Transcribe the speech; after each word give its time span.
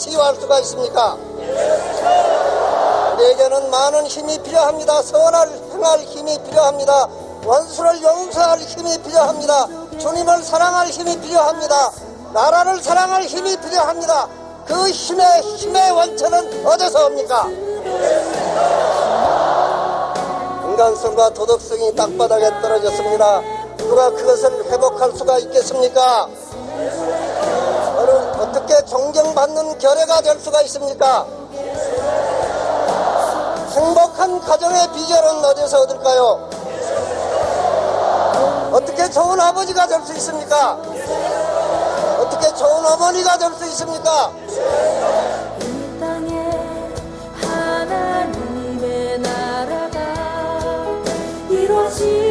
치유할 0.00 0.34
수가 0.36 0.58
있습니까? 0.60 1.16
우리에게는 3.14 3.70
많은 3.70 4.06
힘이 4.06 4.42
필요합니다. 4.42 5.02
선을 5.02 5.70
행할 5.72 6.00
힘이 6.00 6.38
필요합니다. 6.42 7.08
원수를 7.44 8.02
용서할 8.02 8.58
힘이 8.60 8.96
필요합니다. 9.02 9.66
주님을 9.98 10.42
사랑할 10.42 10.86
힘이 10.86 11.20
필요합니다. 11.20 11.92
나라를 12.32 12.82
사랑할 12.82 13.24
힘이 13.24 13.56
필요합니다. 13.58 14.28
그 14.66 14.88
힘의 14.88 15.42
힘의 15.42 15.90
원천은 15.90 16.66
어디서 16.66 17.06
옵니까? 17.06 17.48
인간성과 20.68 21.30
도덕성이 21.30 21.94
땅바닥에 21.94 22.48
떨어졌습니다. 22.62 23.42
누가 23.76 24.10
그것을 24.10 24.64
회복할 24.70 25.12
수가 25.12 25.38
있겠습니까? 25.38 26.28
어떻게 28.50 28.84
존경받는 28.84 29.78
결례가 29.78 30.20
될 30.22 30.40
수가 30.40 30.60
있습니까? 30.62 31.24
행복한 33.70 34.40
가정의 34.40 34.88
비결은 34.92 35.44
어디서 35.44 35.82
얻을까요? 35.82 36.50
어떻게 38.72 39.08
좋은 39.08 39.40
아버지가 39.40 39.86
될 39.86 40.00
수 40.02 40.12
있습니까? 40.14 40.72
어떻게 42.18 42.52
좋은 42.54 42.86
어머니가 42.86 43.38
될 43.38 43.52
수 43.52 43.64
있습니까? 43.66 44.32
soul. 52.00 52.29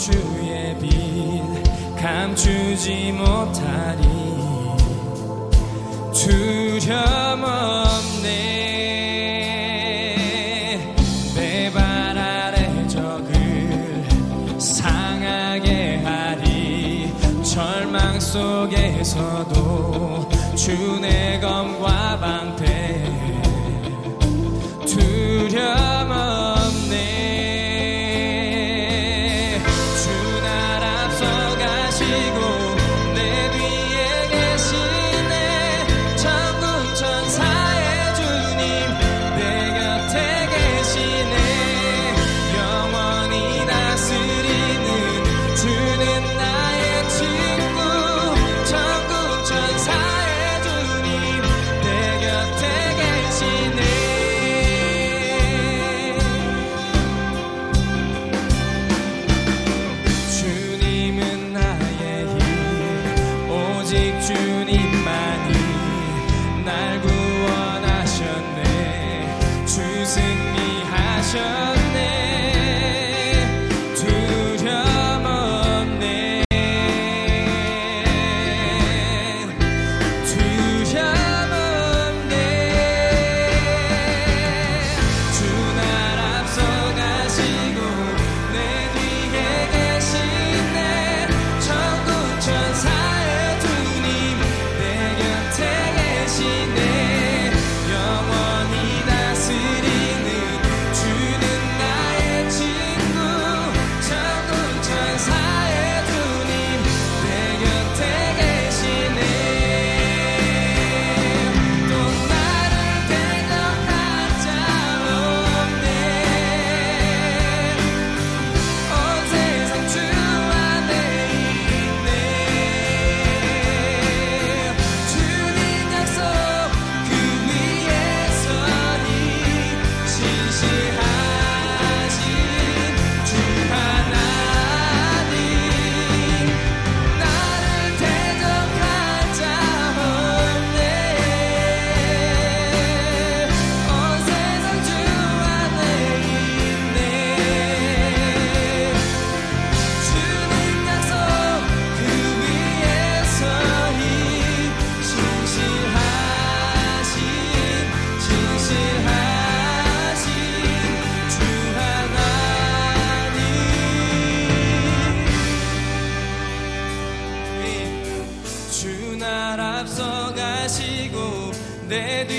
주의 0.00 0.74
빛 0.78 1.42
감추지 2.00 3.12
못하리. 3.12 4.00
두려없네. 6.14 7.04
내발 11.34 12.16
아래 12.16 12.88
적을 12.88 14.08
상하게 14.58 16.00
하리. 16.02 17.12
절망 17.44 18.18
속에서도 18.18 19.50
주내 20.56 21.38
검과 21.40 22.18
방 22.18 22.39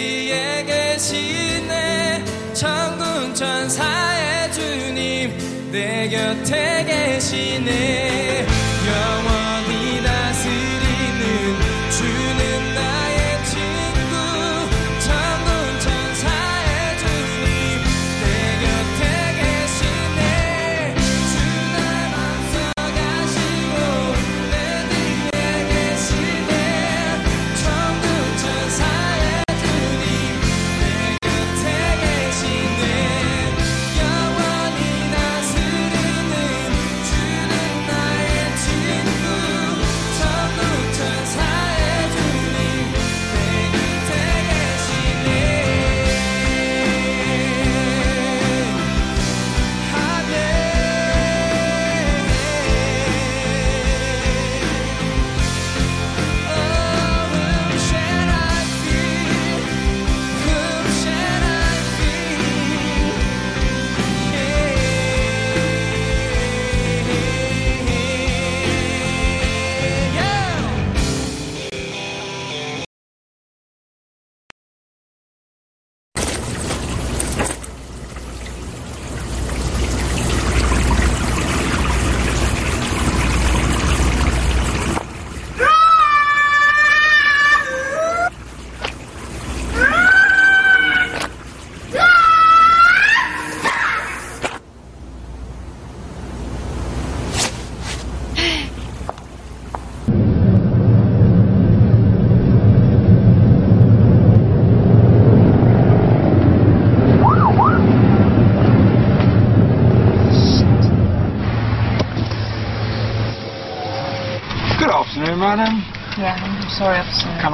위에 0.02 0.66
계시네 0.66 2.24
천군 2.54 3.36
천사의 3.36 4.52
주님 4.52 5.70
내 5.72 6.10
곁에 6.10 6.84
계시네. 6.86 8.51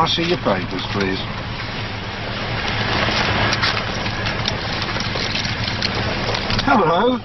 I 0.07 0.09
see 0.09 0.23
your 0.23 0.37
papers, 0.37 0.83
please? 0.93 1.19
Hello. 6.63 7.19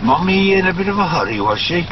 Mummy 0.00 0.52
in 0.54 0.66
a 0.66 0.72
bit 0.72 0.86
of 0.86 0.96
a 0.96 1.08
hurry, 1.08 1.40
was 1.40 1.58
she? 1.58 1.82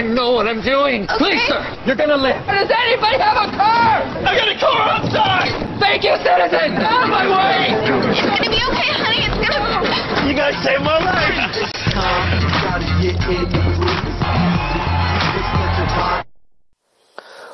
I 0.00 0.02
know 0.02 0.32
what 0.32 0.48
I'm 0.48 0.62
doing. 0.62 1.06
Please, 1.20 1.42
sir, 1.46 1.60
you're 1.84 1.94
gonna 1.94 2.16
live. 2.16 2.40
Does 2.46 2.70
anybody 2.72 3.18
have 3.20 3.36
a 3.36 3.52
car? 3.52 4.00
I 4.24 4.32
got 4.32 4.48
a 4.48 4.56
car 4.56 4.80
outside! 4.96 5.52
Thank 5.78 6.04
you, 6.04 6.16
citizen! 6.24 6.80
Out 6.80 7.04
of 7.04 7.10
my 7.10 7.28
way! 7.28 7.68
It's 8.08 8.24
gonna 8.24 8.48
be 8.48 8.64
okay, 8.64 8.96
honey. 8.96 9.28
It's 9.28 9.36
gonna 9.44 10.24
You 10.26 10.32
guys 10.32 10.56
saved 10.64 10.80
my 10.80 11.04
life. 11.04 11.36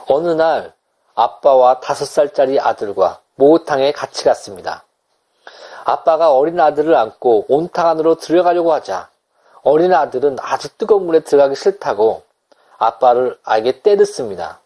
어느 0.07 0.29
날 0.29 0.73
아빠와 1.17 1.81
다섯 1.81 2.05
살짜리 2.05 2.61
아들과 2.61 3.19
목욕탕에 3.35 3.91
같이 3.91 4.23
갔습니다. 4.23 4.85
아빠가 5.85 6.31
어린 6.31 6.61
아들을 6.61 6.95
안고 6.95 7.47
온탕 7.49 7.88
안으로 7.88 8.15
들어가려고 8.15 8.73
하자 8.73 9.09
어린 9.65 9.93
아들은 9.93 10.37
아주 10.41 10.69
뜨거운 10.79 11.07
물에 11.07 11.25
들어가기 11.25 11.57
싫다고 11.57 12.23
아빠를 12.78 13.38
아에게 13.45 13.80
때렸습니다. 13.80 14.61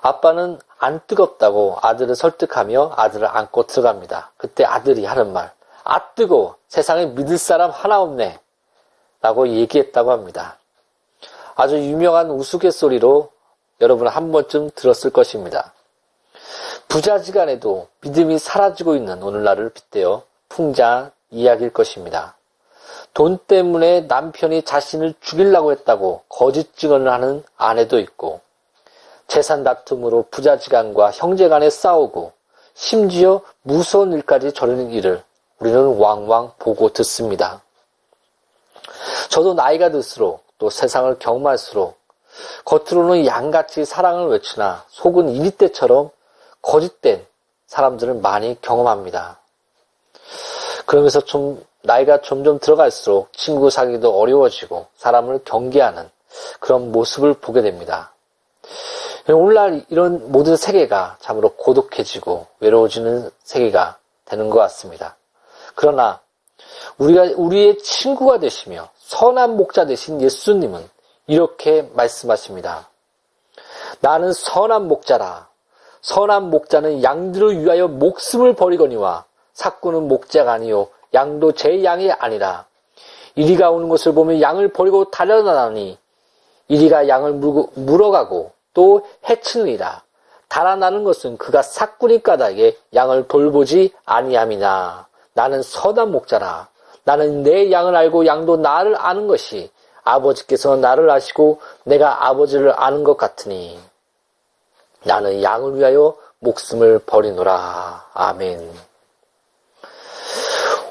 아빠는 0.00 0.58
안 0.78 1.00
뜨겁다고 1.06 1.78
아들을 1.80 2.16
설득하며 2.16 2.94
아들을 2.96 3.26
안고 3.26 3.66
들어갑니다. 3.66 4.32
그때 4.36 4.64
아들이 4.64 5.04
하는 5.04 5.32
말, 5.32 5.52
아 5.84 6.00
뜨거워 6.14 6.56
세상에 6.68 7.06
믿을 7.06 7.38
사람 7.38 7.70
하나 7.70 8.00
없네 8.00 8.38
라고 9.20 9.48
얘기했다고 9.48 10.10
합니다. 10.10 10.58
아주 11.54 11.78
유명한 11.78 12.30
우스갯소리로 12.30 13.30
여러분 13.80 14.08
한 14.08 14.32
번쯤 14.32 14.70
들었을 14.74 15.10
것입니다. 15.10 15.72
부자지간에도 16.88 17.88
믿음이 18.00 18.38
사라지고 18.38 18.96
있는 18.96 19.22
오늘날을 19.22 19.70
빗대어 19.70 20.22
풍자 20.48 21.12
이야기일 21.30 21.72
것입니다. 21.72 22.36
돈 23.14 23.38
때문에 23.38 24.02
남편이 24.02 24.62
자신을 24.62 25.14
죽이려고 25.20 25.72
했다고 25.72 26.22
거짓 26.28 26.76
증언을 26.76 27.12
하는 27.12 27.44
아내도 27.56 27.98
있고, 27.98 28.40
재산 29.26 29.64
다툼으로 29.64 30.26
부자지간과 30.30 31.10
형제간에 31.12 31.68
싸우고, 31.70 32.32
심지어 32.74 33.42
무서운 33.62 34.12
일까지 34.12 34.52
저르는 34.52 34.90
일을 34.90 35.22
우리는 35.58 35.96
왕왕 35.98 36.52
보고 36.58 36.88
듣습니다. 36.92 37.62
저도 39.28 39.54
나이가 39.54 39.90
들수록 39.90 40.44
또 40.58 40.70
세상을 40.70 41.18
경험할수록 41.18 41.98
겉으로는 42.64 43.26
양같이 43.26 43.84
사랑을 43.84 44.28
외치나 44.28 44.84
속은 44.88 45.28
이리때처럼 45.28 46.10
거짓된 46.62 47.24
사람들을 47.66 48.14
많이 48.14 48.60
경험합니다. 48.60 49.38
그러면서 50.86 51.20
좀 51.20 51.62
나이가 51.82 52.20
점점 52.20 52.58
들어갈수록 52.58 53.32
친구 53.32 53.70
사귀기도 53.70 54.18
어려워지고 54.18 54.86
사람을 54.96 55.40
경계하는 55.44 56.08
그런 56.60 56.92
모습을 56.92 57.34
보게 57.34 57.62
됩니다. 57.62 58.12
오늘날 59.28 59.84
이런 59.88 60.32
모든 60.32 60.56
세계가 60.56 61.18
참으로 61.20 61.50
고독해지고 61.54 62.46
외로워지는 62.60 63.30
세계가 63.44 63.98
되는 64.24 64.50
것 64.50 64.58
같습니다. 64.60 65.16
그러나 65.74 66.20
우리가 66.98 67.34
우리의 67.36 67.78
친구가 67.78 68.38
되시며 68.38 68.88
선한 68.98 69.56
목자 69.56 69.86
되신 69.86 70.20
예수님은 70.20 70.88
이렇게 71.26 71.82
말씀하십니다. 71.94 72.88
나는 74.00 74.32
선한 74.32 74.88
목자라. 74.88 75.48
선한 76.00 76.50
목자는 76.50 77.02
양들을 77.02 77.60
위하여 77.60 77.86
목숨을 77.86 78.54
버리거니와 78.54 79.24
사꾸는 79.54 80.08
목자가 80.08 80.52
아니요 80.52 80.88
양도 81.14 81.52
제 81.52 81.84
양이 81.84 82.10
아니라 82.10 82.66
이리가 83.34 83.70
오는 83.70 83.88
것을 83.88 84.12
보면 84.14 84.40
양을 84.40 84.72
버리고 84.72 85.10
달려나니 85.10 85.98
이리가 86.68 87.08
양을 87.08 87.32
물고, 87.32 87.70
물어가고 87.74 88.52
또 88.74 89.06
해치느니라. 89.28 90.02
달아나는 90.48 91.04
것은 91.04 91.38
그가 91.38 91.62
사꾸니 91.62 92.22
까닭에 92.22 92.76
양을 92.94 93.28
돌보지 93.28 93.92
아니함이나 94.04 95.06
나는 95.32 95.62
선한 95.62 96.12
목자라. 96.12 96.68
나는 97.04 97.42
내 97.42 97.70
양을 97.70 97.96
알고 97.96 98.26
양도 98.26 98.56
나를 98.56 98.94
아는 98.96 99.26
것이 99.26 99.70
아버지께서 100.04 100.76
나를 100.76 101.10
아시고 101.10 101.60
내가 101.84 102.28
아버지를 102.28 102.72
아는 102.76 103.02
것 103.02 103.16
같으니 103.16 103.78
나는 105.04 105.42
양을 105.42 105.76
위하여 105.76 106.16
목숨을 106.40 107.00
버리노라. 107.06 108.10
아멘. 108.12 108.91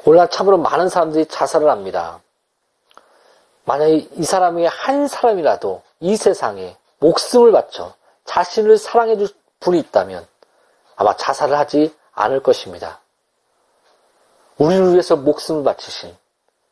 오늘날 0.04 0.28
참으로 0.28 0.58
많은 0.58 0.88
사람들이 0.88 1.26
자살을 1.26 1.68
합니다. 1.70 2.20
만약에 3.64 4.08
이 4.16 4.24
사람이 4.24 4.66
한 4.66 5.06
사람이라도 5.06 5.82
이 6.00 6.16
세상에 6.16 6.76
목숨을 6.98 7.52
바쳐 7.52 7.94
자신을 8.24 8.78
사랑해 8.78 9.16
줄 9.16 9.28
분이 9.60 9.78
있다면 9.78 10.26
아마 10.96 11.16
자살을 11.16 11.56
하지 11.56 11.94
않을 12.12 12.42
것입니다. 12.42 13.00
우리를 14.58 14.92
위해서 14.92 15.16
목숨을 15.16 15.62
바치신 15.64 16.16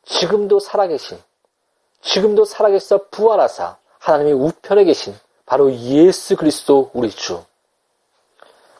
지금도 0.05 0.59
살아계신 0.59 1.23
지금도 2.03 2.45
살아계셔 2.45 3.07
부활하사 3.11 3.77
하나님의 3.99 4.33
우편에 4.33 4.85
계신 4.85 5.19
바로 5.47 5.73
예수 5.73 6.37
그리스도 6.37 6.91
우리 6.93 7.11
주. 7.11 7.45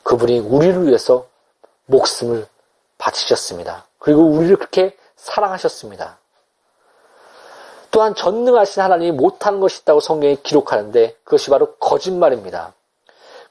그분이 0.03 0.39
우리를 0.39 0.87
위해서 0.87 1.27
목숨을 1.85 2.47
바치셨습니다. 2.97 3.85
그리고 4.01 4.23
우리를 4.23 4.57
그렇게 4.57 4.97
사랑하셨습니다. 5.15 6.17
또한 7.91 8.15
전능하신 8.15 8.81
하나님이 8.81 9.11
못하는 9.11 9.59
것이 9.59 9.81
있다고 9.81 9.99
성경이 9.99 10.41
기록하는데 10.41 11.15
그것이 11.23 11.49
바로 11.51 11.75
거짓말입니다. 11.75 12.73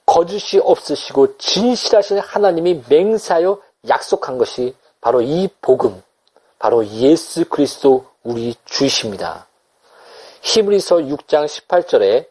거짓이 0.04 0.60
없으시고 0.60 1.36
진실하신 1.38 2.18
하나님이 2.18 2.82
맹세하여 2.88 3.60
약속한 3.88 4.38
것이 4.38 4.74
바로 5.00 5.22
이 5.22 5.48
복음, 5.62 6.02
바로 6.58 6.84
예수 6.86 7.48
그리스도 7.48 8.06
우리 8.24 8.56
주이십니다. 8.64 9.46
히브리서 10.42 10.96
6장 10.96 11.46
18절에 11.46 12.26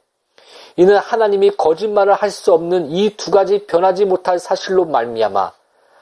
이는 0.76 0.98
하나님이 0.98 1.52
거짓말을 1.52 2.14
할 2.16 2.32
수 2.32 2.54
없는 2.54 2.92
이 2.92 3.16
두 3.16 3.32
가지 3.32 3.66
변하지 3.66 4.06
못할 4.06 4.40
사실로 4.40 4.84
말미암아 4.86 5.52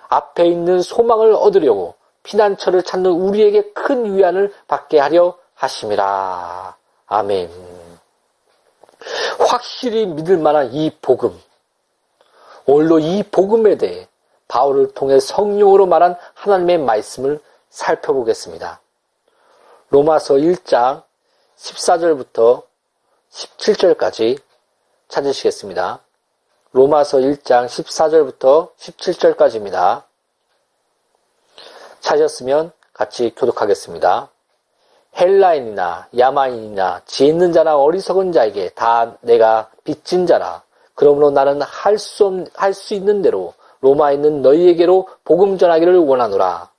앞에 0.09 0.47
있는 0.47 0.81
소망을 0.81 1.33
얻으려고 1.33 1.96
피난처를 2.27 2.83
찾는 2.83 3.09
우리에게 3.09 3.71
큰 3.71 4.15
위안을 4.15 4.53
받게 4.67 4.99
하려 4.99 5.37
하심이라. 5.55 6.75
아멘. 7.07 7.49
확실히 9.39 10.05
믿을 10.05 10.37
만한 10.37 10.73
이 10.73 10.91
복음. 11.01 11.39
오늘로 12.65 12.99
이 12.99 13.23
복음에 13.23 13.77
대해 13.77 14.07
바울을 14.49 14.93
통해 14.93 15.19
성령으로 15.19 15.85
말한 15.85 16.17
하나님의 16.33 16.79
말씀을 16.79 17.39
살펴보겠습니다. 17.69 18.81
로마서 19.89 20.35
1장 20.35 21.03
14절부터 21.57 22.63
17절까지 23.31 24.41
찾으시겠습니다. 25.07 26.01
로마서 26.73 27.19
1장 27.19 27.67
14절부터 27.67 28.75
17절까지입니다. 28.75 30.06
찾으셨으면 32.07 32.71
같이 32.93 33.33
교독하겠습니다. 33.35 34.29
헬라인이나 35.19 36.07
야마인이나 36.17 37.01
지혜 37.05 37.29
있는 37.29 37.51
자나 37.51 37.77
어리석은 37.77 38.31
자에게 38.31 38.69
다 38.69 39.17
내가 39.21 39.69
빚진 39.83 40.25
자라. 40.25 40.61
그러므로 40.95 41.31
나는 41.31 41.61
할 41.61 41.95
수 41.95 42.45
할 42.55 42.73
수 42.73 42.93
있는 42.93 43.21
대로 43.21 43.53
로마에 43.81 44.15
있는 44.15 44.41
너희에게로 44.41 45.07
복음 45.25 45.57
전하기를 45.57 45.97
원하노라. 45.97 46.69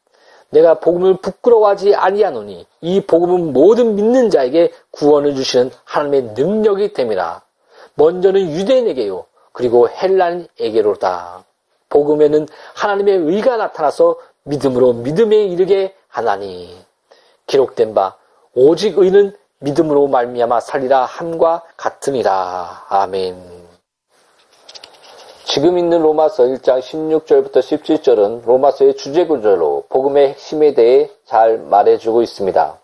내가 0.50 0.74
복음을 0.80 1.18
부끄러워하지 1.18 1.94
아니하노니 1.94 2.66
이 2.80 3.00
복음은 3.02 3.52
모든 3.52 3.96
믿는 3.96 4.30
자에게 4.30 4.72
구원을 4.92 5.34
주시는 5.34 5.70
하나님의 5.84 6.22
능력이 6.34 6.94
됨이라. 6.94 7.42
먼저는 7.94 8.40
유대인에게요. 8.52 9.26
그리고 9.52 9.88
헬란에게로다. 9.90 11.44
복음에는 11.90 12.46
하나님의 12.74 13.16
의가 13.16 13.56
나타나서 13.56 14.16
믿음으로 14.48 14.94
믿음에 14.94 15.36
이르게 15.44 15.94
하나니 16.08 16.74
기록된 17.46 17.94
바 17.94 18.16
오직 18.54 18.98
의는 18.98 19.36
믿음으로 19.60 20.08
말미암아 20.08 20.60
살리라 20.60 21.04
함과 21.04 21.62
같으니라. 21.76 22.86
아멘. 22.88 23.58
지금 25.44 25.78
있는 25.78 26.02
로마서 26.02 26.44
1장 26.44 26.80
16절부터 26.80 27.56
17절은 27.56 28.44
로마서의 28.44 28.96
주제 28.96 29.26
구절로 29.26 29.84
복음의 29.88 30.28
핵심에 30.28 30.74
대해 30.74 31.10
잘 31.24 31.58
말해주고 31.58 32.22
있습니다. 32.22 32.78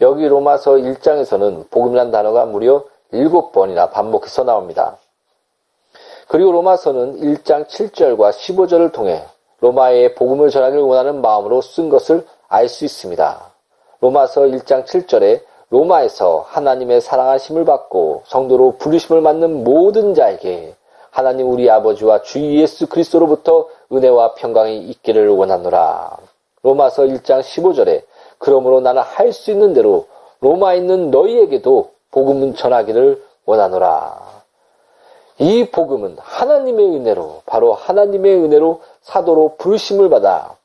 여기 0.00 0.28
로마서 0.28 0.72
1장에서는 0.72 1.70
복음이란 1.70 2.10
단어가 2.10 2.46
무려 2.46 2.84
7번이나 3.12 3.90
반복해서 3.90 4.44
나옵니다. 4.44 4.96
그리고 6.28 6.52
로마서는 6.52 7.20
1장 7.20 7.66
7절과 7.68 8.32
15절을 8.32 8.92
통해 8.92 9.24
로마의 9.60 10.14
복음을 10.14 10.50
전하기를 10.50 10.82
원하는 10.82 11.20
마음으로 11.20 11.60
쓴 11.60 11.88
것을 11.88 12.24
알 12.48 12.68
수 12.68 12.84
있습니다. 12.84 13.40
로마서 14.00 14.42
1장 14.42 14.84
7절에 14.86 15.40
로마에서 15.70 16.46
하나님의 16.48 17.00
사랑하심을 17.00 17.64
받고 17.64 18.22
성도로 18.26 18.76
부르심을 18.78 19.22
받는 19.22 19.64
모든 19.64 20.14
자에게 20.14 20.74
하나님 21.10 21.50
우리 21.50 21.68
아버지와 21.68 22.22
주 22.22 22.38
예수 22.40 22.86
그리스도로부터 22.86 23.66
은혜와 23.92 24.34
평강이 24.34 24.78
있기를 24.78 25.28
원하노라. 25.28 26.16
로마서 26.62 27.02
1장 27.04 27.40
15절에 27.40 28.02
그러므로 28.38 28.80
나는 28.80 29.02
할 29.02 29.32
수 29.32 29.50
있는 29.50 29.72
대로 29.74 30.06
로마에 30.40 30.76
있는 30.78 31.10
너희에게도 31.10 31.90
복음은 32.12 32.54
전하기를 32.54 33.22
원하노라. 33.44 34.27
이 35.38 35.64
복음은 35.70 36.16
하나님의 36.18 36.86
은혜로 36.96 37.42
바로 37.46 37.72
하나님의 37.72 38.34
은혜로 38.44 38.82
사도로 39.02 39.54
부르심을 39.58 40.10
받아 40.10 40.56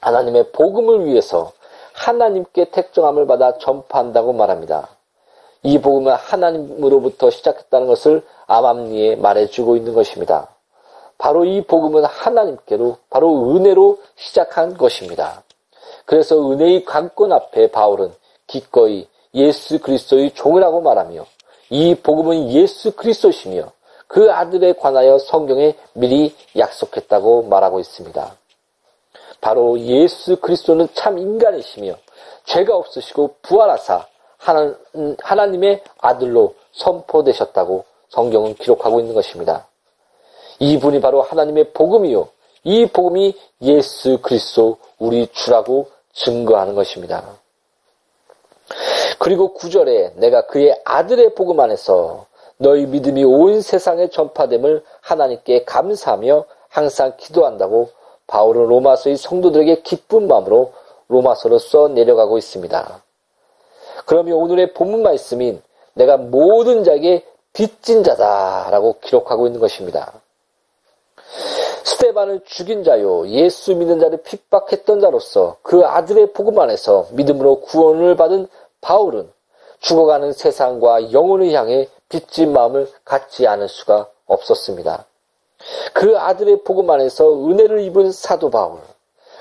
하나님의 0.00 0.52
복음을 0.52 1.06
위해서 1.06 1.52
하나님께 1.94 2.66
택정함을 2.70 3.26
받아 3.26 3.56
전파한다고 3.56 4.34
말합니다. 4.34 4.88
이 5.62 5.80
복음은 5.80 6.12
하나님으로부터 6.12 7.30
시작했다는 7.30 7.86
것을 7.86 8.22
암암리에 8.46 9.16
말해주고 9.16 9.76
있는 9.76 9.94
것입니다. 9.94 10.48
바로 11.16 11.46
이 11.46 11.62
복음은 11.62 12.04
하나님께로 12.04 12.98
바로 13.08 13.56
은혜로 13.56 13.98
시작한 14.16 14.76
것입니다. 14.76 15.42
그래서 16.04 16.38
은혜의 16.50 16.84
관건 16.84 17.32
앞에 17.32 17.70
바울은 17.70 18.12
기꺼이 18.46 19.08
예수 19.34 19.80
그리스도의 19.80 20.32
종이라고 20.34 20.82
말하며 20.82 21.24
이 21.70 21.94
복음은 21.96 22.50
예수 22.50 22.92
그리스도시며 22.92 23.72
그 24.08 24.32
아들에 24.32 24.72
관하여 24.74 25.18
성경에 25.18 25.74
미리 25.92 26.34
약속했다고 26.56 27.44
말하고 27.44 27.80
있습니다. 27.80 28.36
바로 29.40 29.78
예수 29.80 30.36
그리스도는 30.36 30.88
참 30.94 31.18
인간이시며 31.18 31.96
죄가 32.44 32.76
없으시고 32.76 33.36
부활하사 33.42 34.06
하나님의 35.22 35.82
아들로 35.98 36.54
선포되셨다고 36.72 37.84
성경은 38.08 38.54
기록하고 38.54 39.00
있는 39.00 39.14
것입니다. 39.14 39.66
이분이 40.58 41.00
바로 41.00 41.22
하나님의 41.22 41.72
복음이요. 41.72 42.28
이 42.64 42.86
복음이 42.86 43.36
예수 43.62 44.18
그리스도 44.22 44.78
우리 44.98 45.26
주라고 45.32 45.90
증거하는 46.14 46.74
것입니다. 46.74 47.24
그리고 49.18 49.52
구절에 49.52 50.12
내가 50.16 50.46
그의 50.46 50.80
아들의 50.84 51.34
복음 51.34 51.60
안에서 51.60 52.26
너희 52.58 52.86
믿음이 52.86 53.24
온 53.24 53.60
세상에 53.60 54.08
전파됨을 54.08 54.82
하나님께 55.00 55.64
감사하며 55.64 56.44
항상 56.68 57.12
기도한다고 57.16 57.90
바울은 58.26 58.66
로마서의 58.66 59.16
성도들에게 59.16 59.82
기쁜 59.82 60.26
마음으로 60.26 60.72
로마서로 61.08 61.58
써 61.58 61.88
내려가고 61.88 62.38
있습니다. 62.38 63.02
그러면 64.06 64.34
오늘의 64.34 64.74
본문 64.74 65.02
말씀인 65.02 65.62
내가 65.94 66.16
모든 66.16 66.84
자에게 66.84 67.24
빚진 67.52 68.04
자다라고 68.04 68.96
기록하고 69.00 69.46
있는 69.46 69.60
것입니다. 69.60 70.12
스테반을 71.84 72.40
죽인 72.44 72.84
자요 72.84 73.26
예수 73.28 73.74
믿는 73.74 74.00
자를 74.00 74.18
핍박했던 74.22 75.00
자로서 75.00 75.56
그 75.62 75.84
아들의 75.84 76.32
복음 76.32 76.58
안에서 76.58 77.06
믿음으로 77.12 77.60
구원을 77.60 78.16
받은 78.16 78.48
바울은 78.80 79.30
죽어가는 79.80 80.32
세상과 80.32 81.12
영혼을 81.12 81.52
향해 81.52 81.88
빚진 82.08 82.52
마음을 82.52 82.90
갖지 83.04 83.46
않을 83.46 83.68
수가 83.68 84.08
없었습니다. 84.26 85.06
그 85.92 86.18
아들의 86.18 86.62
복음 86.64 86.90
안에서 86.90 87.48
은혜를 87.48 87.80
입은 87.80 88.12
사도 88.12 88.50
바울. 88.50 88.80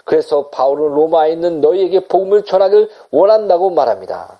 그래서 0.04 0.49
바울은 0.49 0.93
로마에 0.93 1.34
있는 1.34 1.62
너희에게 1.62 2.08
복음을 2.08 2.43
전하기를 2.43 2.89
원한다고 3.12 3.71
말합니다. 3.71 4.39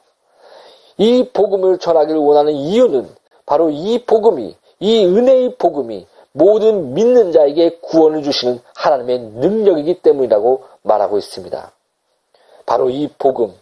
이 0.98 1.30
복음을 1.34 1.78
전하기를 1.80 2.20
원하는 2.20 2.54
이유는 2.54 3.10
바로 3.46 3.70
이 3.70 4.04
복음이, 4.06 4.56
이 4.80 5.06
은혜의 5.06 5.56
복음이 5.58 6.08
모든 6.32 6.94
믿는 6.94 7.32
자에게 7.32 7.80
구원을 7.82 8.24
주시는 8.24 8.60
하나님의 8.76 9.20
능력이기 9.20 10.02
때문이라고 10.02 10.64
말하고 10.82 11.18
있습니다. 11.18 11.72
바로 12.66 12.90
이 12.90 13.08
복음, 13.18 13.54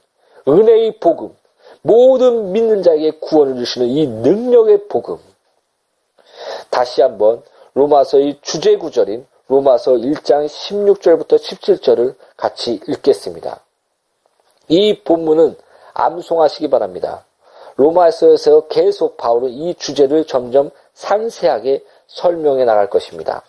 은혜의 0.47 0.99
복음, 0.99 1.36
모든 1.84 2.54
믿는 2.54 2.82
자에게 2.82 3.19
구원을 3.19 3.58
주시는 3.58 3.88
이 3.88 4.08
능력의 4.08 4.88
복음. 4.88 5.17
다시 6.69 7.02
한번 7.02 7.43
로마서의 7.74 8.39
주제 8.41 8.78
구절인 8.78 9.26
로마서 9.48 9.93
1장 9.93 10.46
16절부터 10.48 11.36
17절을 11.36 12.15
같이 12.38 12.80
읽겠습니다. 12.88 13.60
이 14.69 15.02
본문은 15.04 15.56
암송하시기 15.93 16.69
바랍니다. 16.69 17.26
로마서에서 17.76 18.67
계속 18.67 19.17
바울은 19.17 19.50
이 19.50 19.76
주제를 19.76 20.26
점점 20.26 20.72
상세하게 20.93 21.84
설명해 22.08 22.63
나갈 22.63 22.89
것입니다. 22.89 23.43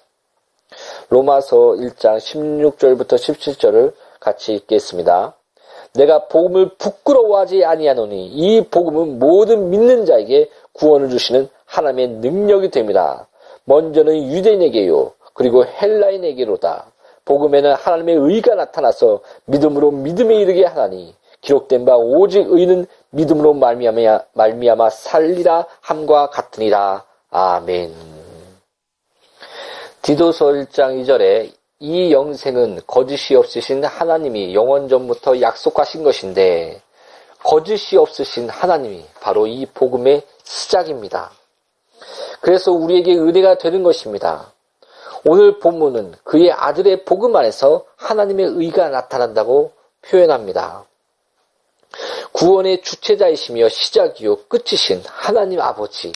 로마서 1.09 1.57
1장 1.57 2.19
16절부터 2.19 3.15
17절을 3.15 3.95
같이 4.19 4.55
읽겠습니다. 4.55 5.37
내가 5.95 6.27
복음을 6.27 6.71
부끄러워하지 6.77 7.65
아니하노니 7.65 8.27
이 8.27 8.65
복음은 8.69 9.19
모든 9.19 9.71
믿는 9.71 10.05
자에게 10.07 10.49
구원을 10.73 11.09
주시는 11.09 11.49
하나님의 11.67 12.09
능력이 12.09 12.71
됩니다. 12.71 13.29
먼저는 13.65 14.33
유대인에게요. 14.33 15.13
그리고 15.35 15.65
헬라인에게로다. 15.65 16.93
복음에는 17.25 17.73
하나님의 17.73 18.17
의가 18.17 18.55
나타나서 18.55 19.21
믿음으로 19.47 19.91
믿음에 19.91 20.35
이르게 20.37 20.65
하나니 20.65 21.15
기록된 21.41 21.85
바 21.85 21.97
오직 21.97 22.47
의는 22.51 22.87
믿음으로 23.11 23.55
말미암아, 23.55 24.21
말미암아 24.33 24.91
살리라 24.91 25.67
함과 25.81 26.31
같으니라. 26.31 27.05
아멘. 27.31 27.95
디도서 30.03 30.47
1장 30.47 31.03
2절에 31.03 31.51
이 31.87 32.13
영생은 32.13 32.81
거짓이 32.87 33.37
없으신 33.37 33.85
하나님이 33.85 34.55
영원 34.55 34.89
전부터 34.89 35.43
약속하신 35.43 36.03
것인데 36.03 36.81
거짓이 37.43 37.99
없으신 37.99 38.49
하나님이 38.49 39.05
바로 39.21 39.47
이 39.47 39.67
복음의 39.67 40.23
시작입니다. 40.45 41.31
그래서 42.41 42.73
우리에게 42.73 43.19
은혜가 43.19 43.59
되는 43.59 43.83
것입니다. 43.83 44.51
오늘 45.27 45.59
본문은 45.59 46.15
그의 46.25 46.53
아들의 46.53 47.05
복음 47.05 47.37
안에서 47.37 47.85
하나님의 47.97 48.47
의가 48.47 48.89
나타난다고 48.89 49.73
표현합니다. 50.01 50.87
구원의 52.33 52.81
주체자이시며 52.81 53.69
시작이요 53.69 54.45
끝이신 54.45 55.03
하나님 55.07 55.61
아버지. 55.61 56.15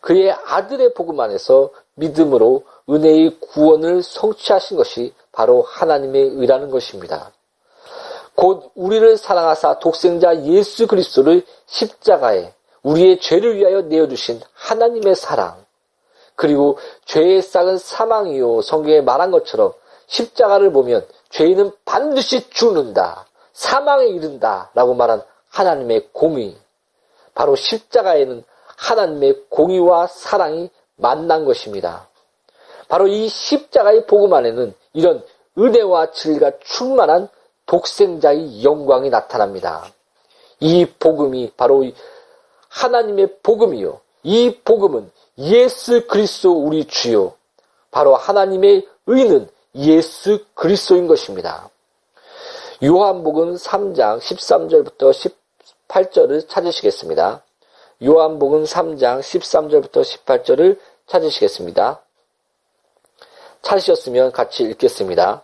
그의 0.00 0.30
아들의 0.30 0.94
복음 0.94 1.18
안에서 1.18 1.70
믿음으로 1.94 2.62
은혜의 2.88 3.38
구원을 3.40 4.02
성취하신 4.02 4.76
것이 4.76 5.14
바로 5.30 5.62
하나님의 5.62 6.30
의라는 6.34 6.70
것입니다. 6.70 7.32
곧 8.34 8.70
우리를 8.74 9.16
사랑하사 9.16 9.78
독생자 9.78 10.36
예수 10.44 10.86
그리스도를 10.86 11.44
십자가에 11.66 12.52
우리의 12.82 13.20
죄를 13.20 13.56
위하여 13.56 13.82
내어주신 13.82 14.40
하나님의 14.54 15.14
사랑, 15.14 15.64
그리고 16.34 16.78
죄의 17.04 17.42
싹은 17.42 17.78
사망이요. 17.78 18.62
성경에 18.62 19.00
말한 19.00 19.30
것처럼 19.30 19.72
십자가를 20.06 20.72
보면 20.72 21.06
죄인은 21.30 21.72
반드시 21.84 22.48
죽는다. 22.50 23.26
사망에 23.52 24.06
이른다. 24.06 24.70
라고 24.74 24.94
말한 24.94 25.22
하나님의 25.50 26.08
공의. 26.12 26.56
바로 27.34 27.54
십자가에는 27.54 28.44
하나님의 28.76 29.44
공의와 29.48 30.08
사랑이 30.08 30.70
만난 30.96 31.44
것입니다. 31.44 32.08
바로 32.92 33.08
이 33.08 33.26
십자가의 33.26 34.04
복음 34.04 34.34
안에는 34.34 34.74
이런 34.92 35.24
은혜와 35.56 36.10
진리가 36.10 36.58
충만한 36.62 37.26
독생자의 37.64 38.62
영광이 38.62 39.08
나타납니다. 39.08 39.90
이 40.60 40.84
복음이 40.98 41.52
바로 41.56 41.90
하나님의 42.68 43.38
복음이요. 43.42 43.98
이 44.24 44.58
복음은 44.62 45.10
예수 45.38 46.06
그리스도 46.06 46.52
우리 46.52 46.84
주요. 46.84 47.32
바로 47.90 48.14
하나님의 48.14 48.86
의는 49.06 49.48
예수 49.74 50.44
그리스도인 50.52 51.06
것입니다. 51.06 51.70
요한복음 52.84 53.54
3장 53.54 54.18
13절부터 54.18 55.32
18절을 55.88 56.46
찾으시겠습니다. 56.46 57.42
요한복음 58.04 58.64
3장 58.64 59.20
13절부터 59.20 60.02
18절을 60.02 60.78
찾으시겠습니다. 61.06 62.01
찾으셨으면 63.62 64.32
같이 64.32 64.64
읽겠습니다. 64.64 65.42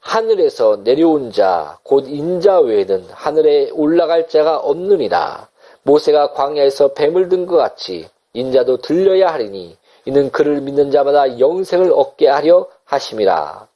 하늘에서 0.00 0.76
내려온 0.84 1.32
자, 1.32 1.78
곧 1.82 2.04
인자 2.06 2.60
외에는 2.60 3.08
하늘에 3.10 3.70
올라갈 3.72 4.28
자가 4.28 4.58
없느니라. 4.58 5.48
모세가 5.82 6.32
광야에서 6.32 6.92
뱀을 6.94 7.28
든 7.28 7.46
것 7.46 7.56
같이 7.56 8.08
인자도 8.34 8.78
들려야 8.78 9.32
하리니 9.32 9.76
이는 10.04 10.30
그를 10.30 10.60
믿는 10.60 10.90
자마다 10.90 11.38
영생을 11.38 11.92
얻게 11.92 12.28
하려 12.28 12.66
하심이라. 12.84 13.66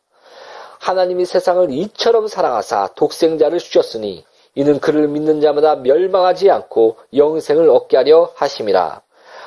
하나님이 0.79 1.25
세상을 1.25 1.71
이처럼 1.71 2.29
사랑하사 2.29 2.91
독생자를 2.95 3.59
주셨으니 3.59 4.25
이는 4.55 4.79
그를 4.81 5.09
믿는 5.09 5.41
자마다 5.41 5.77
멸망하지 5.77 6.51
않고 6.51 6.97
영생을 7.15 7.69
얻게 7.71 7.97
하려 7.97 8.33
하심이라. 8.35 9.01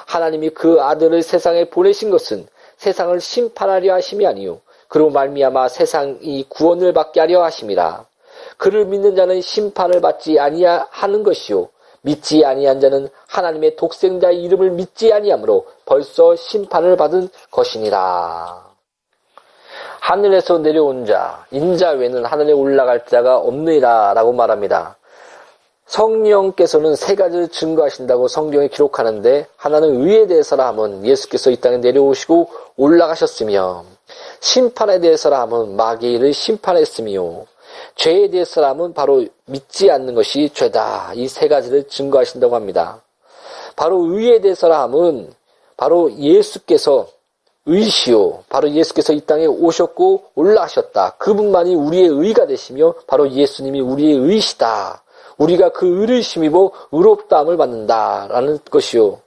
하나님이 0.08 0.50
그 0.50 0.82
아들을 0.82 1.22
세상에 1.24 1.66
보내신 1.66 2.10
것은 2.10 2.48
세상을 2.86 3.20
심판하려 3.20 3.96
하심이 3.96 4.28
아니요 4.28 4.60
그로 4.90 5.10
말미암아 5.10 5.70
세상이 5.70 6.46
구원을 6.50 6.94
받게 6.94 7.20
하려 7.20 7.44
하심이라. 7.44 8.06
그를 8.58 8.86
믿는 8.86 9.16
자는 9.16 9.42
심판을 9.42 10.02
받지 10.02 10.40
아니하는 10.40 11.24
것이요 11.24 11.70
믿지 12.02 12.46
아니한 12.46 12.80
자는 12.80 13.10
하나님의 13.28 13.76
독생자의 13.76 14.44
이름을 14.44 14.70
믿지 14.72 15.12
아니하므로 15.12 15.66
벌써 15.86 16.36
심판을 16.36 16.96
받은 16.96 17.30
것이니라. 17.50 18.64
하늘에서 20.00 20.60
내려온 20.60 21.08
자, 21.08 21.44
인자 21.50 21.94
외에는 21.94 22.24
하늘에 22.26 22.54
올라갈 22.54 23.04
자가 23.08 23.38
없느니라 23.40 24.14
라고 24.14 24.32
말합니다. 24.32 24.96
성령께서는 25.88 26.96
세 26.96 27.16
가지를 27.16 27.48
증거하신다고 27.50 28.28
성경에 28.28 28.68
기록하는데 28.68 29.48
하나는 29.56 30.02
의에 30.02 30.28
대해서라 30.28 30.68
하면 30.68 31.06
예수께서 31.06 31.52
이 31.52 31.58
땅에 31.58 31.78
내려오시고 31.78 32.50
올라가셨으며 32.78 33.86
심판에 34.40 35.00
대해서라 35.00 35.42
하면 35.42 35.76
마귀를 35.76 36.34
심판했으며 36.34 37.46
죄에 37.96 38.30
대해서라 38.30 38.70
하면 38.70 38.94
바로 38.94 39.26
믿지 39.46 39.92
않는 39.92 40.16
것이 40.16 40.50
죄다. 40.54 41.12
이 41.14 41.28
세 41.28 41.48
가지를 41.48 41.88
증거하신다고 41.88 42.56
합니다. 42.56 43.02
바로 43.76 44.06
의에 44.06 44.40
대해서라 44.42 44.82
하면 44.84 45.34
바로 45.78 46.12
예수께서 46.14 47.08
의시요. 47.66 48.44
바로 48.48 48.70
예수께서 48.70 49.12
이 49.14 49.22
땅에 49.22 49.46
오셨고 49.46 50.24
올라가셨다. 50.36 51.16
그분만이 51.18 51.76
우리의 51.76 52.08
의가 52.08 52.46
되시며 52.46 52.94
바로 53.08 53.30
예수님이 53.30 53.82
우리의 53.82 54.14
의시다. 54.18 55.02
우리가 55.38 55.70
그 55.70 56.02
의를 56.02 56.24
심이고 56.24 56.74
의롭다함을 56.92 57.58
받는다라는 57.58 58.60
것이요. 58.70 59.20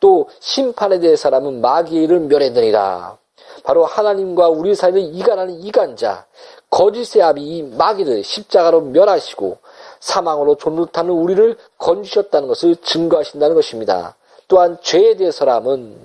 또 0.00 0.28
심판에 0.40 0.98
대해서라면 0.98 1.60
마귀의 1.60 2.04
일을 2.04 2.20
멸해드리라. 2.20 3.18
바로 3.62 3.84
하나님과 3.84 4.48
우리 4.48 4.74
사이를 4.74 5.00
이간하는 5.00 5.60
이간자, 5.60 6.24
거짓의 6.70 7.22
아비 7.22 7.42
이 7.42 7.62
마귀를 7.62 8.24
십자가로 8.24 8.80
멸하시고 8.80 9.58
사망으로 10.00 10.54
존못하는 10.54 11.12
우리를 11.12 11.56
건지셨다는 11.78 12.48
것을 12.48 12.76
증거하신다는 12.76 13.54
것입니다. 13.54 14.16
또한 14.48 14.78
죄에 14.80 15.16
대해서라면 15.16 15.96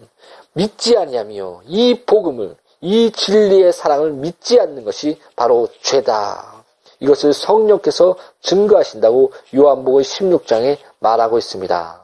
믿지 0.53 0.97
아니하며 0.97 1.61
이 1.67 2.01
복음을 2.05 2.55
이 2.81 3.11
진리의 3.11 3.73
사랑을 3.73 4.11
믿지 4.11 4.59
않는 4.59 4.83
것이 4.83 5.19
바로 5.35 5.67
죄다. 5.81 6.54
이것을 7.05 7.33
성령께서 7.33 8.15
증거하신다고 8.41 9.31
요한복음 9.55 10.01
16장에 10.01 10.77
말하고 10.99 11.37
있습니다. 11.37 12.01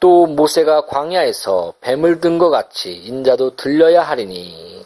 또 0.00 0.26
모세가 0.26 0.86
광야에서 0.86 1.74
뱀을 1.80 2.20
든 2.20 2.38
것 2.38 2.50
같이 2.50 2.92
인자도 2.92 3.54
들려야 3.54 4.02
하리니 4.02 4.84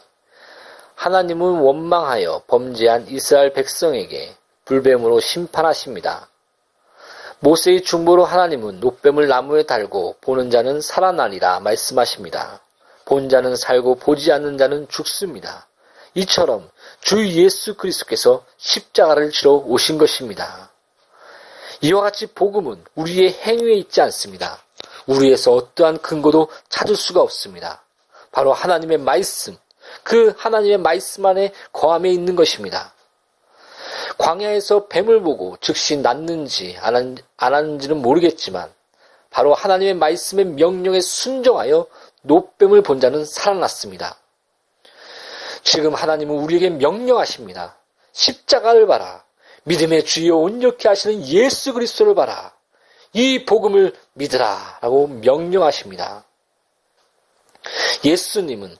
하나님은 0.95 1.61
원망하여 1.61 2.43
범죄한 2.47 3.07
이스라엘 3.09 3.53
백성에게 3.55 4.35
불뱀으로 4.67 5.21
심판하십니다. 5.21 6.29
모세의 7.41 7.83
중보로 7.83 8.25
하나님은 8.25 8.81
노뱀을 8.81 9.29
나무에 9.29 9.63
달고 9.63 10.17
보는 10.21 10.51
자는 10.51 10.81
살아나리라 10.81 11.61
말씀하십니다. 11.61 12.61
본 13.07 13.29
자는 13.29 13.57
살고 13.57 13.97
보지 13.97 14.33
않는 14.33 14.59
자는 14.59 14.89
죽습니다. 14.89 15.67
이처럼 16.15 16.69
주 17.07 17.25
예수 17.29 17.77
그리스도께서 17.77 18.45
십자가를 18.57 19.31
지러 19.31 19.53
오신 19.53 19.97
것입니다. 19.97 20.73
이와 21.81 22.01
같이 22.01 22.27
복음은 22.27 22.85
우리의 22.97 23.33
행위에 23.33 23.75
있지 23.75 24.01
않습니다. 24.01 24.61
우리에서 25.07 25.53
어떠한 25.53 25.99
근거도 25.99 26.49
찾을 26.69 26.97
수가 26.97 27.21
없습니다. 27.21 27.85
바로 28.33 28.53
하나님의 28.53 28.99
말씀, 28.99 29.57
그 30.03 30.35
하나님의 30.37 30.79
말씀 30.79 31.25
안에 31.25 31.53
거함에 31.73 32.11
있는 32.11 32.35
것입니다. 32.35 32.93
광야에서 34.19 34.89
뱀을 34.89 35.23
보고 35.23 35.57
즉시 35.61 35.97
낫는지 35.97 36.77
안, 36.81 37.17
하는지는 37.37 38.03
모르겠지만 38.03 38.69
바로 39.31 39.55
하나님의 39.55 39.95
말씀의 39.95 40.45
명령에 40.47 41.01
순종하여 41.01 41.87
노뱀을 42.23 42.83
본 42.83 42.99
자는 42.99 43.25
살아났습니다. 43.25 44.19
지금 45.67 45.95
하나님은 45.95 46.37
우리에게 46.37 46.71
명령하십니다. 46.71 47.77
십자가를 48.13 48.87
봐라. 48.87 49.25
믿음의 49.65 50.05
주여 50.05 50.37
온전케 50.37 50.89
하시는 50.89 51.27
예수 51.27 51.75
그리스도를 51.75 52.15
봐라. 52.15 52.53
이 53.13 53.45
복음을 53.45 53.93
믿으라. 54.13 54.79
라고 54.81 55.09
명령하십니다. 55.09 56.25
예수님은 58.05 58.77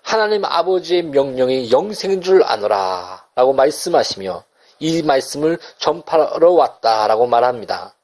하나님 0.00 0.46
아버지의 0.46 1.02
명령이 1.02 1.70
영생인 1.70 2.22
줄 2.22 2.42
아노라. 2.42 3.26
라고 3.34 3.52
말씀하시며 3.52 4.42
이 4.78 5.02
말씀을 5.02 5.58
전파하러 5.76 6.52
왔다 6.52 7.06
라고 7.06 7.26
말합니다. 7.26 7.94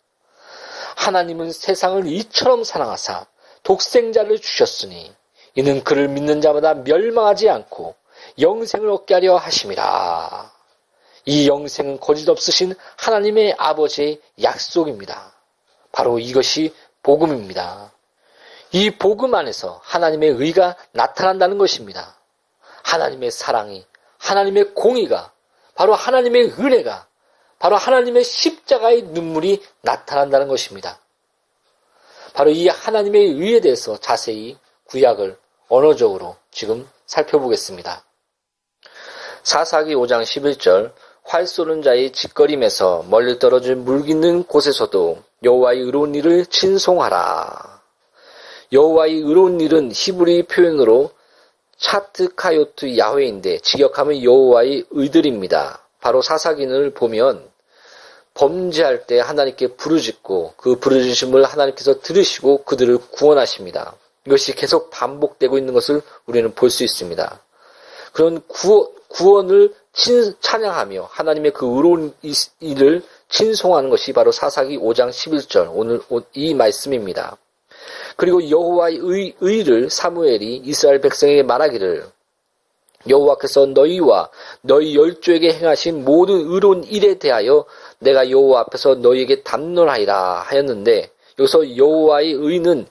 하나님은 0.96 1.53
세상을 1.53 2.07
이처럼 2.07 2.64
사랑하사 2.64 3.25
독생자를 3.62 4.38
주셨으니 4.40 5.11
이는 5.55 5.83
그를 5.83 6.09
믿는 6.09 6.42
자마다 6.42 6.75
멸망하지 6.75 7.49
않고 7.49 7.94
영생을 8.40 8.90
얻게 8.90 9.14
하려 9.14 9.37
하심이라. 9.37 10.53
이 11.27 11.49
영생은 11.49 11.99
거짓 12.01 12.29
없으신 12.29 12.75
하나님의 12.96 13.57
아버지의 13.59 14.20
약속입니다. 14.42 15.33
바로 15.90 16.18
이것이 16.18 16.75
복음입니다. 17.03 17.92
이 18.72 18.90
복음 18.90 19.35
안에서 19.35 19.81
하나님의 19.83 20.31
의가 20.31 20.77
나타난다는 20.92 21.59
것입니다. 21.59 22.16
하나님의 22.85 23.31
사랑이, 23.31 23.85
하나님의 24.18 24.75
공의가 24.75 25.33
바로 25.75 25.94
하나님의 25.94 26.53
은혜가 26.59 27.07
바로 27.59 27.77
하나님의 27.77 28.22
십자가의 28.22 29.03
눈물이 29.03 29.64
나타난다는 29.83 30.49
것입니다. 30.49 31.01
바로 32.35 32.51
이 32.51 32.68
하나님의 32.68 33.31
의에 33.31 33.61
대해서 33.61 33.96
자세히 33.99 34.59
구약을 34.85 35.38
언어적으로 35.68 36.37
지금 36.51 36.88
살펴보겠습니다. 37.07 38.06
사사기 39.46 39.94
5장 39.94 40.24
11절 40.24 40.90
활 41.22 41.46
쏘는 41.46 41.80
자의 41.80 42.11
짓거림에서 42.11 43.04
멀리 43.09 43.38
떨어진 43.38 43.85
물깃는 43.85 44.42
곳에서도 44.42 45.22
여호와의 45.44 45.82
의로운 45.82 46.16
일을 46.16 46.46
친송하라. 46.46 47.80
여호와의 48.72 49.20
의로운 49.20 49.61
일은 49.61 49.92
히브리 49.94 50.48
표현으로 50.48 51.12
차트카요트 51.78 52.98
야훼인데 52.98 53.59
직역하면 53.59 54.24
여호와의 54.24 54.87
의들입니다. 54.90 55.80
바로 56.00 56.22
사사기를 56.22 56.90
보면 56.94 57.48
범죄할 58.35 59.06
때 59.06 59.20
하나님께 59.20 59.76
부르짖고 59.76 60.54
그 60.56 60.74
부르짖음을 60.80 61.44
하나님께서 61.44 62.00
들으시고 62.00 62.64
그들을 62.64 62.98
구원하십니다. 63.12 63.94
이것이 64.26 64.56
계속 64.56 64.90
반복되고 64.90 65.56
있는 65.56 65.72
것을 65.72 66.02
우리는 66.26 66.52
볼 66.52 66.68
수 66.68 66.82
있습니다. 66.82 67.40
그런 68.11 68.42
구원, 68.48 68.95
구원을 69.09 69.73
친, 69.92 70.35
찬양하며 70.40 71.09
하나님의 71.11 71.53
그 71.53 71.66
의로운 71.66 72.12
일을 72.61 73.03
친송하는 73.29 73.90
것이 73.90 74.12
바로 74.12 74.31
사사기 74.31 74.79
5장 74.79 75.11
11절 75.11 75.71
오늘 75.73 76.01
이 76.35 76.55
말씀입니다. 76.55 77.37
그리고 78.16 78.49
여호와의 78.49 78.99
의, 79.03 79.35
의를 79.40 79.90
사무엘이 79.90 80.62
이스라엘 80.64 81.01
백성에게 81.01 81.42
말하기를 81.42 82.07
여호와께서 83.09 83.66
너희와 83.66 84.31
너희 84.62 84.97
열조에게 84.97 85.53
행하신 85.55 86.05
모든 86.05 86.35
의로운 86.35 86.85
일에 86.85 87.14
대하여 87.19 87.64
내가 87.99 88.31
여호와 88.31 88.61
앞에서 88.61 88.97
너희에게 88.97 89.42
담론하리라 89.42 90.40
하였는데 90.40 91.11
여기서 91.38 91.77
여호와의 91.77 92.33
의는 92.33 92.87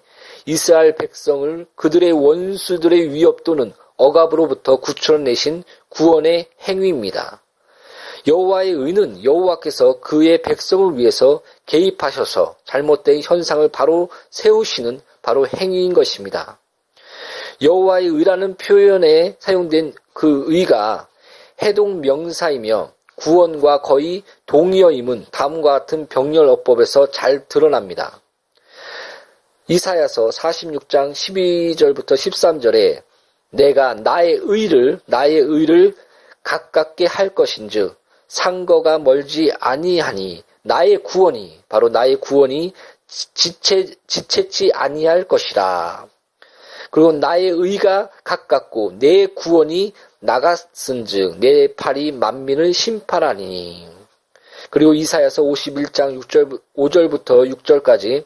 이스라엘 0.46 0.96
백성을 0.96 1.66
그들의 1.76 2.12
원수들의 2.12 3.12
위협 3.12 3.44
또는 3.44 3.74
억압으로부터 3.98 4.78
구출해내신 4.78 5.64
구원의 5.96 6.48
행위입니다. 6.68 7.42
여호와의 8.28 8.72
의는 8.72 9.24
여호와께서 9.24 10.00
그의 10.00 10.42
백성을 10.42 10.98
위해서 10.98 11.42
개입하셔서 11.68 12.56
잘못된 12.66 13.22
현상을 13.22 13.68
바로 13.70 14.10
세우시는 14.32 15.00
바로 15.22 15.48
행위인 15.48 15.94
것입니다. 15.94 16.60
여호와의 17.62 18.08
의라는 18.08 18.56
표현에 18.56 19.36
사용된 19.40 19.94
그 20.14 20.46
의가 20.48 21.08
해동 21.62 22.02
명사이며 22.02 22.92
구원과 23.16 23.82
거의 23.82 24.24
동의어임은 24.46 25.28
다음과 25.32 25.72
같은 25.72 26.08
병렬어법에서 26.08 27.12
잘 27.12 27.48
드러납니다. 27.48 28.20
이사야서 29.68 30.30
46장 30.30 31.12
12절부터 31.14 32.14
13절에 32.14 33.02
내가 33.50 33.94
나의 33.94 34.40
의를 34.42 35.00
나의 35.06 35.38
의를 35.38 35.96
가깝게 36.44 37.06
할 37.06 37.30
것인즉 37.30 37.98
상거가 38.28 39.00
멀지 39.00 39.52
아니하니 39.60 40.44
나의 40.64 40.98
구원이 41.04 41.62
바로 41.70 41.90
나의 41.90 42.18
구원이 42.18 42.74
지체 43.08 43.94
지체치 44.08 44.72
아니할 44.74 45.26
것이라. 45.26 46.08
그리고 46.92 47.12
나의 47.12 47.50
의가 47.50 48.10
가깝고 48.24 49.00
내 49.00 49.28
구원이 49.28 49.94
나갔은즉 50.20 51.40
내 51.40 51.74
팔이 51.76 52.14
만민을 52.14 52.74
심판하니. 52.74 53.88
그리고 54.70 54.94
이사야서 54.94 55.44
51장 55.44 56.20
6절 56.22 56.60
5절부터 56.76 57.54
6절까지 57.54 58.26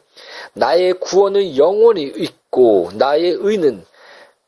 나의 0.54 0.94
구원은 0.94 1.56
영원히 1.56 2.02
있고 2.02 2.90
나의 2.94 3.36
의는 3.38 3.84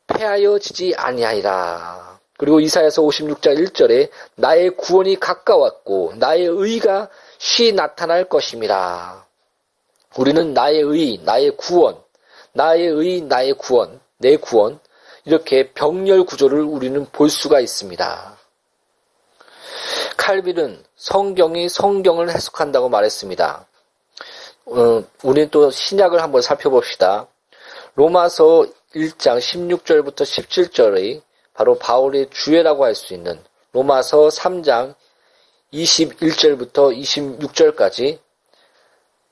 패하여지지 0.07 0.95
아니하리라. 0.97 2.19
그리고 2.37 2.59
이사야서 2.59 3.01
56장 3.03 3.57
1절에 3.67 4.09
나의 4.35 4.71
구원이 4.71 5.19
가까웠고 5.19 6.13
나의 6.15 6.45
의가 6.45 7.09
쉬 7.37 7.71
나타날 7.71 8.25
것임이라. 8.25 9.25
우리는 10.17 10.53
나의 10.53 10.81
의, 10.81 11.19
나의 11.23 11.51
구원, 11.57 11.97
나의 12.53 12.87
의, 12.87 13.21
나의 13.21 13.53
구원, 13.53 13.99
내 14.17 14.35
구원 14.37 14.79
이렇게 15.25 15.71
병렬 15.71 16.25
구조를 16.25 16.61
우리는 16.61 17.05
볼 17.11 17.29
수가 17.29 17.59
있습니다. 17.59 18.37
칼빈은 20.17 20.83
성경이 20.95 21.69
성경을 21.69 22.29
해석한다고 22.29 22.89
말했습니다. 22.89 23.65
어, 24.65 25.03
우리는 25.23 25.49
또 25.49 25.69
신약을 25.69 26.21
한번 26.21 26.41
살펴봅시다. 26.41 27.27
로마서 27.95 28.65
1장 28.95 29.39
16절부터 29.39 30.21
17절의 30.21 31.21
바로 31.53 31.77
바울의 31.77 32.29
주애라고 32.29 32.85
할 32.85 32.95
수 32.95 33.13
있는 33.13 33.41
로마서 33.71 34.27
3장 34.27 34.95
21절부터 35.73 36.95
26절까지 36.95 38.19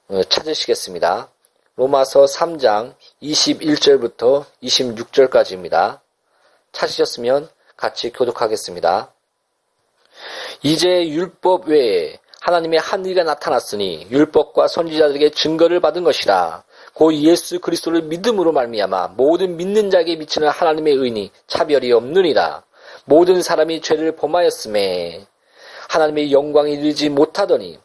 어, 0.10 0.24
찾으시겠습니다. 0.24 1.30
로마서 1.76 2.26
3장 2.26 2.95
21절부터 3.21 4.45
26절까지입니다. 4.63 6.00
찾으셨으면 6.71 7.47
같이 7.78 8.12
교독하겠습니다. 8.12 9.13
이제 10.63 11.08
율법 11.08 11.67
외에 11.67 12.19
하나님의 12.41 12.80
한의가 12.80 13.24
나타났으니 13.24 14.08
율법과 14.10 14.67
선지자들에게 14.67 15.30
증거를 15.30 15.80
받은 15.80 16.04
것이라. 16.04 16.63
고 17.01 17.11
예수 17.15 17.59
그리스도를 17.59 18.03
믿음으로 18.03 18.51
말미암아 18.51 19.13
모든 19.17 19.57
믿는 19.57 19.89
자에게 19.89 20.17
미치는 20.17 20.49
하나님의 20.49 20.93
의니 20.93 21.31
차별이 21.47 21.91
없느니라. 21.91 22.61
모든 23.05 23.41
사람이 23.41 23.81
죄를 23.81 24.15
범하였음에 24.15 25.25
하나님의 25.89 26.31
영광이 26.31 26.73
이르지 26.73 27.09
못하더니 27.09 27.79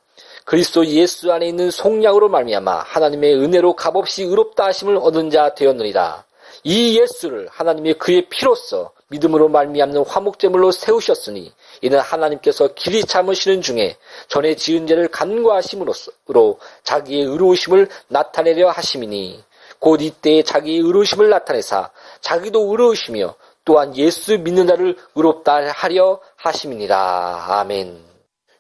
그리스도 0.45 0.85
예수 0.85 1.33
안에 1.33 1.49
있는 1.49 1.71
속량으로 1.71 2.29
말미암아 2.29 2.81
하나님의 2.81 3.37
은혜로 3.37 3.73
값없이 3.73 4.23
의롭다 4.23 4.67
하심을 4.67 4.99
얻은 4.99 5.31
자 5.31 5.55
되었느니라. 5.55 6.23
이 6.65 7.01
예수를 7.01 7.49
하나님의 7.51 7.95
그의 7.95 8.29
피로써 8.29 8.93
믿음으로 9.09 9.49
말미암는 9.49 10.05
화목제물로 10.05 10.73
세우셨으니 10.73 11.55
이는 11.83 11.99
하나님께서 11.99 12.69
길이 12.75 13.05
참으시는 13.05 13.63
중에 13.63 13.97
전에 14.29 14.55
지은 14.55 14.87
죄를 14.87 15.09
간과하심으로 15.09 16.59
자기의 16.85 17.25
의로우심을 17.27 17.89
나타내려 18.09 18.71
하심이니 18.71 19.43
곧 19.79 20.01
이때에 20.01 20.43
자기의 20.43 20.81
의로우심을 20.81 21.29
나타내사 21.29 21.91
자기도 22.21 22.71
의로우시며 22.71 23.35
또한 23.65 23.97
예수 23.97 24.39
믿는 24.39 24.67
자를 24.67 24.97
의롭다 25.15 25.73
하려 25.73 26.21
하심이니라. 26.37 27.47
아멘. 27.49 28.05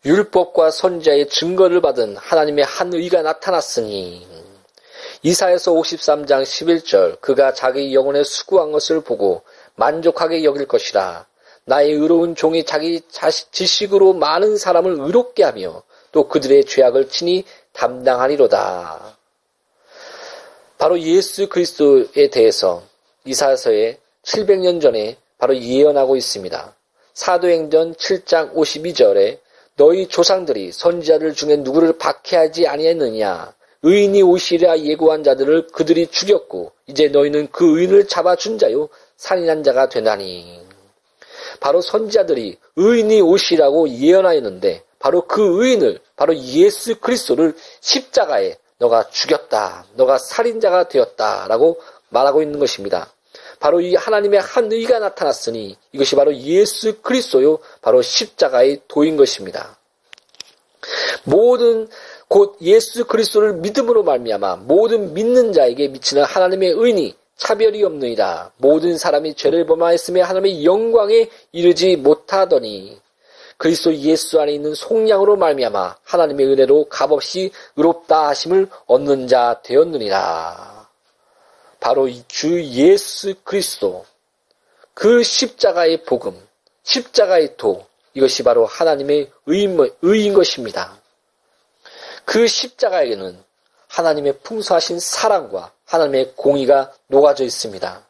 율법과 0.04 0.70
선자의 0.70 1.28
증거를 1.28 1.80
받은 1.80 2.16
하나님의 2.16 2.64
한 2.64 2.92
의가 2.92 3.22
나타났으니 3.22 4.26
이사에서 5.22 5.72
53장 5.72 6.42
11절 6.42 7.20
그가 7.20 7.52
자기 7.52 7.94
영혼에 7.94 8.22
수고한 8.22 8.70
것을 8.70 9.00
보고 9.00 9.42
만족하게 9.74 10.44
여길 10.44 10.66
것이라 10.66 11.26
나의 11.66 11.92
의로운 11.92 12.36
종이 12.36 12.64
자기 12.64 13.00
지식으로 13.50 14.12
많은 14.14 14.56
사람을 14.56 15.00
의롭게 15.00 15.42
하며 15.42 15.82
또 16.12 16.28
그들의 16.28 16.64
죄악을 16.64 17.08
친히 17.08 17.44
담당하리로다. 17.72 19.16
바로 20.78 21.00
예수 21.00 21.48
그리스도에 21.48 22.30
대해서 22.30 22.84
이사서에 23.24 23.98
700년 24.22 24.80
전에 24.80 25.16
바로 25.38 25.56
예언하고 25.56 26.16
있습니다. 26.16 26.74
사도행전 27.14 27.94
7장 27.94 28.54
52절에 28.54 29.40
너희 29.76 30.06
조상들이 30.06 30.70
선지자들 30.70 31.34
중에 31.34 31.56
누구를 31.56 31.98
박해하지 31.98 32.66
아니했느냐 32.66 33.54
의인이 33.82 34.22
오시리라 34.22 34.78
예고한 34.80 35.24
자들을 35.24 35.68
그들이 35.68 36.06
죽였고 36.06 36.72
이제 36.86 37.08
너희는 37.08 37.48
그 37.50 37.78
의인을 37.78 38.06
잡아준 38.06 38.58
자요 38.58 38.88
살인한 39.16 39.62
자가 39.62 39.88
되나니 39.88 40.65
바로 41.60 41.80
선지자들이 41.80 42.58
의인이 42.76 43.20
오시라고 43.20 43.88
예언하였는데 43.88 44.82
바로 44.98 45.26
그 45.26 45.64
의인을 45.64 46.00
바로 46.16 46.36
예수 46.36 46.98
그리스도를 47.00 47.54
십자가에 47.80 48.56
너가 48.78 49.08
죽였다. 49.10 49.86
너가 49.94 50.18
살인자가 50.18 50.88
되었다라고 50.88 51.80
말하고 52.08 52.42
있는 52.42 52.58
것입니다. 52.58 53.12
바로 53.58 53.80
이 53.80 53.94
하나님의 53.94 54.40
한 54.40 54.70
의가 54.70 54.98
나타났으니 54.98 55.76
이것이 55.92 56.14
바로 56.14 56.34
예수 56.36 57.00
그리스도요 57.00 57.58
바로 57.80 58.02
십자가의 58.02 58.82
도인 58.88 59.16
것입니다. 59.16 59.78
모든 61.24 61.88
곧 62.28 62.56
예수 62.60 63.06
그리스도를 63.06 63.54
믿음으로 63.54 64.02
말미암아 64.02 64.56
모든 64.56 65.14
믿는 65.14 65.52
자에게 65.52 65.88
미치는 65.88 66.24
하나님의 66.24 66.72
의니 66.76 67.16
차별이 67.36 67.82
없느니라 67.84 68.52
모든 68.56 68.96
사람이 68.98 69.34
죄를 69.34 69.66
범하였음에 69.66 70.20
하나님의 70.20 70.64
영광에 70.64 71.28
이르지 71.52 71.96
못하더니 71.96 73.00
그리스도 73.58 73.94
예수 73.96 74.40
안에 74.40 74.52
있는 74.52 74.74
속량으로 74.74 75.36
말미암아 75.36 75.96
하나님의 76.04 76.46
은혜로 76.46 76.86
값없이 76.88 77.50
의롭다 77.76 78.28
하심을 78.28 78.68
얻는 78.86 79.28
자 79.28 79.60
되었느니라. 79.62 80.88
바로 81.80 82.08
이 82.08 82.22
주 82.28 82.62
예수 82.64 83.34
그리스도 83.44 84.04
그 84.92 85.22
십자가의 85.22 86.04
복음, 86.04 86.38
십자가의 86.82 87.56
도 87.56 87.86
이것이 88.14 88.42
바로 88.42 88.66
하나님의 88.66 89.30
의인, 89.46 89.78
의인 90.02 90.34
것입니다. 90.34 90.98
그 92.24 92.46
십자가에는 92.46 93.42
하나님의 93.88 94.38
풍성하신 94.40 95.00
사랑과 95.00 95.72
하나님의 95.86 96.32
공의가 96.36 96.92
녹아져 97.06 97.44
있습니다. 97.44 98.06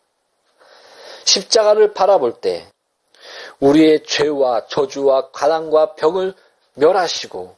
십자가를 1.24 1.92
바라볼 1.92 2.40
때 2.40 2.66
우리의 3.60 4.04
죄와 4.04 4.66
저주와 4.66 5.30
가난과 5.30 5.94
병을 5.94 6.34
멸하시고 6.74 7.56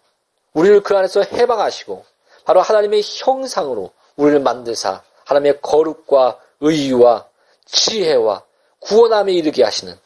우리를 0.54 0.82
그 0.82 0.96
안에서 0.96 1.22
해방하시고 1.22 2.04
바로 2.44 2.60
하나님의 2.60 3.02
형상으로 3.04 3.92
우리를 4.16 4.40
만드사 4.40 5.02
하나님의 5.24 5.60
거룩과 5.60 6.40
의와 6.60 7.26
지혜와 7.66 8.42
구원함에 8.80 9.32
이르게 9.32 9.62
하시는 9.62 9.98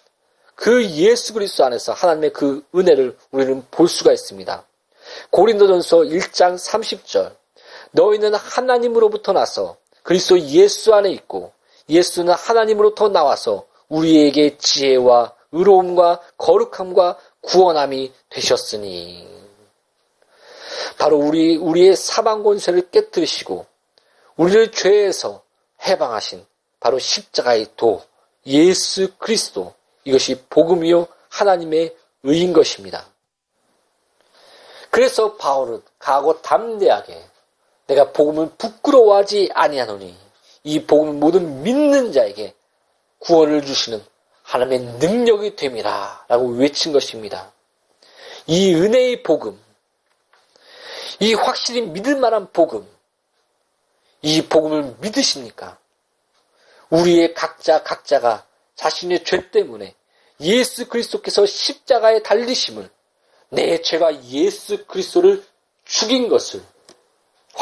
그 0.54 0.84
예수 0.90 1.32
그리스도 1.32 1.64
안에서 1.64 1.92
하나님의 1.92 2.32
그 2.32 2.64
은혜를 2.74 3.16
우리는 3.30 3.64
볼 3.70 3.88
수가 3.88 4.12
있습니다. 4.12 4.64
고린도전서 5.30 5.98
1장 5.98 6.54
30절 6.56 7.34
너희는 7.92 8.34
하나님으로부터 8.34 9.32
나서 9.32 9.76
그리스도 10.02 10.38
예수 10.40 10.94
안에 10.94 11.10
있고 11.10 11.52
예수는 11.88 12.34
하나님으로부터 12.34 13.08
나와서 13.08 13.66
우리에게 13.88 14.56
지혜와 14.58 15.34
의로움과 15.52 16.20
거룩함과 16.38 17.18
구원함이 17.42 18.12
되셨으니 18.30 19.28
바로 20.98 21.18
우리 21.18 21.56
우리의 21.56 21.96
사방 21.96 22.42
권세를 22.42 22.90
깨뜨리시고 22.90 23.66
우리를 24.36 24.72
죄에서 24.72 25.42
해방하신 25.86 26.44
바로 26.80 26.98
십자가의 26.98 27.66
도 27.76 28.02
예수 28.46 29.12
그리스도 29.18 29.74
이것이 30.04 30.42
복음이요 30.48 31.06
하나님의 31.28 31.94
의인 32.24 32.52
것입니다. 32.52 33.06
그래서 34.90 35.36
바울은 35.36 35.82
가고 35.98 36.40
담대하게 36.42 37.24
내가 37.86 38.12
복음을 38.12 38.50
부끄러워하지 38.56 39.50
아니하노니 39.52 40.16
이 40.64 40.84
복음을 40.84 41.14
모든 41.14 41.62
믿는 41.62 42.12
자에게 42.12 42.54
구원을 43.18 43.64
주시는 43.64 44.02
하나님의 44.42 44.98
능력이 44.98 45.56
됨이라 45.56 46.26
라고 46.28 46.48
외친 46.48 46.92
것입니다. 46.92 47.52
이 48.46 48.74
은혜의 48.74 49.22
복음, 49.22 49.58
이 51.20 51.34
확실히 51.34 51.82
믿을 51.82 52.16
만한 52.16 52.50
복음, 52.52 52.86
이 54.22 54.42
복음을 54.42 54.96
믿으십니까? 55.00 55.78
우리의 56.90 57.34
각자 57.34 57.82
각자가 57.82 58.46
자신의 58.74 59.24
죄 59.24 59.50
때문에 59.50 59.94
예수 60.40 60.88
그리스도께서 60.88 61.46
십자가에 61.46 62.22
달리심을 62.22 62.90
내 63.50 63.80
죄가 63.80 64.24
예수 64.24 64.84
그리스도를 64.86 65.44
죽인 65.84 66.28
것을 66.28 66.62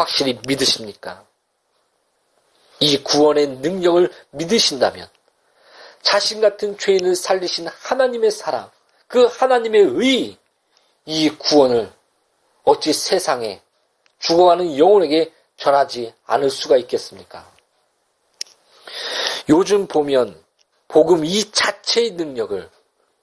확실히 0.00 0.40
믿으십니까? 0.46 1.26
이 2.80 3.02
구원의 3.02 3.58
능력을 3.58 4.10
믿으신다면 4.30 5.08
자신 6.00 6.40
같은 6.40 6.78
죄인을 6.78 7.14
살리신 7.14 7.68
하나님의 7.68 8.30
사랑, 8.30 8.70
그 9.06 9.26
하나님의 9.26 9.82
의, 9.82 10.38
이 11.04 11.28
구원을 11.30 11.92
어찌 12.64 12.92
세상에 12.92 13.60
죽어가는 14.18 14.78
영혼에게 14.78 15.32
전하지 15.56 16.14
않을 16.24 16.48
수가 16.48 16.78
있겠습니까? 16.78 17.46
요즘 19.50 19.86
보면 19.86 20.42
복음 20.88 21.24
이 21.24 21.50
자체의 21.52 22.12
능력을 22.12 22.70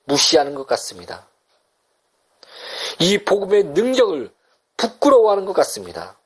무시하는 0.04 0.54
것 0.54 0.68
같습니다. 0.68 1.28
이 3.00 3.18
복음의 3.18 3.64
능력을 3.66 4.32
부끄러워하는 4.78 5.46
것 5.46 5.54
같습니다. 5.54 6.17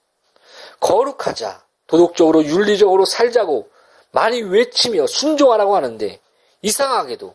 거룩하자, 0.81 1.63
도덕적으로 1.87 2.43
윤리적으로 2.43 3.05
살자고 3.05 3.69
많이 4.11 4.41
외치며 4.41 5.07
순종하라고 5.07 5.75
하는데 5.75 6.19
이상하게도 6.61 7.33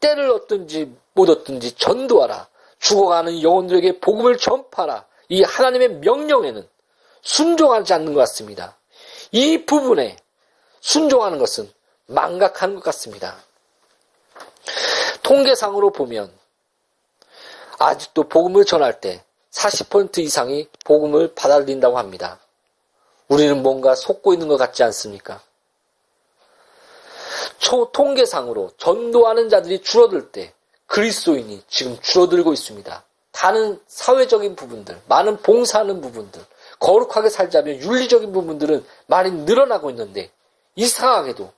때를 0.00 0.30
얻든지 0.30 0.92
못 1.12 1.30
얻든지 1.30 1.76
전도하라. 1.76 2.48
죽어가는 2.78 3.42
영혼들에게 3.42 4.00
복음을 4.00 4.36
전파하라. 4.36 5.06
이 5.28 5.42
하나님의 5.42 5.88
명령에는 6.00 6.68
순종하지 7.22 7.94
않는 7.94 8.12
것 8.12 8.20
같습니다. 8.20 8.76
이 9.32 9.64
부분에 9.64 10.16
순종하는 10.80 11.38
것은 11.38 11.70
망각하는 12.06 12.76
것 12.76 12.84
같습니다. 12.84 13.36
통계상으로 15.22 15.90
보면 15.90 16.30
아직도 17.78 18.24
복음을 18.28 18.64
전할 18.64 19.00
때 19.00 19.24
40% 19.50 20.18
이상이 20.18 20.68
복음을 20.84 21.34
받아들인다고 21.34 21.98
합니다. 21.98 22.38
우리는 23.28 23.62
뭔가 23.62 23.94
속고 23.94 24.32
있는 24.32 24.48
것 24.48 24.56
같지 24.56 24.82
않습니까? 24.84 25.40
초 27.58 27.90
통계상으로 27.92 28.70
전도하는 28.76 29.48
자들이 29.48 29.82
줄어들 29.82 30.30
때 30.30 30.52
그리스도인이 30.86 31.62
지금 31.68 31.98
줄어들고 32.00 32.52
있습니다. 32.52 33.04
다른 33.32 33.80
사회적인 33.86 34.56
부분들, 34.56 35.00
많은 35.08 35.38
봉사하는 35.38 36.00
부분들, 36.00 36.44
거룩하게 36.78 37.28
살자면 37.28 37.80
윤리적인 37.80 38.32
부분들은 38.32 38.84
많이 39.06 39.30
늘어나고 39.30 39.90
있는데 39.90 40.30
이상하게도 40.76 41.52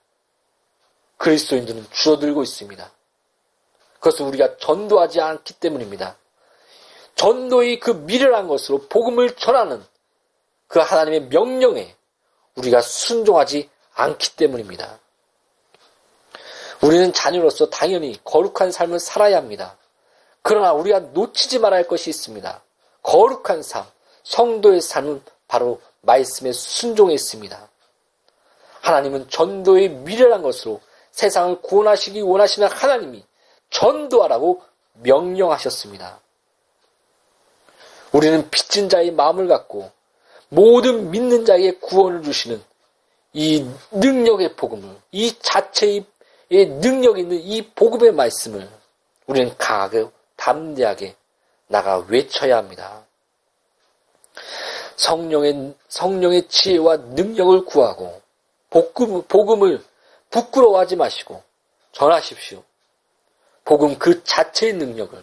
그리스도인들은 1.19 1.87
줄어들고 1.91 2.43
있습니다. 2.43 2.91
그것은 3.95 4.27
우리가 4.27 4.57
전도하지 4.59 5.21
않기 5.21 5.55
때문입니다. 5.55 6.17
전도의 7.17 7.81
그 7.81 7.91
미련한 7.91 8.47
것으로 8.47 8.87
복음을 8.89 9.35
전하는 9.35 9.85
그 10.69 10.79
하나님의 10.79 11.23
명령에 11.23 11.95
우리가 12.55 12.81
순종하지 12.81 13.69
않기 13.95 14.37
때문입니다. 14.37 14.99
우리는 16.83 17.13
자녀로서 17.13 17.69
당연히 17.71 18.19
거룩한 18.23 18.71
삶을 18.71 19.01
살아야 19.01 19.39
합니다. 19.39 19.77
그러나 20.43 20.73
우리가 20.73 21.01
놓치지 21.01 21.59
말아야 21.59 21.81
할 21.81 21.89
것이 21.89 22.11
있습니다. 22.11 22.63
거룩한 23.03 23.63
삶, 23.63 23.85
성도의 24.23 24.81
삶은 24.81 25.23
바로 25.49 25.81
말씀에 26.03 26.53
순종해 26.53 27.15
있습니다. 27.15 27.69
하나님은 28.81 29.29
전도의 29.29 29.89
미련한 29.89 30.43
것으로 30.43 30.81
세상을 31.11 31.61
구원하시기 31.63 32.21
원하시는 32.21 32.69
하나님이 32.69 33.25
전도하라고 33.71 34.63
명령하셨습니다. 34.95 36.21
우리는 38.13 38.49
빚진 38.51 38.89
자의 38.89 39.11
마음을 39.11 39.49
갖고 39.49 39.91
모든 40.49 41.11
믿는 41.11 41.45
자에게 41.45 41.79
구원을 41.79 42.23
주시는 42.23 42.63
이 43.33 43.69
능력의 43.91 44.57
복음을, 44.57 44.89
이 45.13 45.35
자체의 45.39 46.05
능력 46.81 47.19
있는 47.19 47.39
이 47.39 47.63
복음의 47.63 48.13
말씀을 48.13 48.69
우리는 49.27 49.55
강하게 49.59 50.07
담대하게 50.37 51.15
나가 51.67 51.99
외쳐야 52.09 52.57
합니다. 52.57 53.05
성령의, 54.97 55.75
성령의 55.89 56.49
지혜와 56.49 56.97
능력을 56.97 57.65
구하고 57.67 58.21
복음, 58.71 59.23
복음을 59.23 59.85
부끄러워하지 60.31 60.97
마시고 60.97 61.43
전하십시오. 61.93 62.63
복음 63.65 63.99
그 63.99 64.25
자체의 64.25 64.73
능력을 64.75 65.23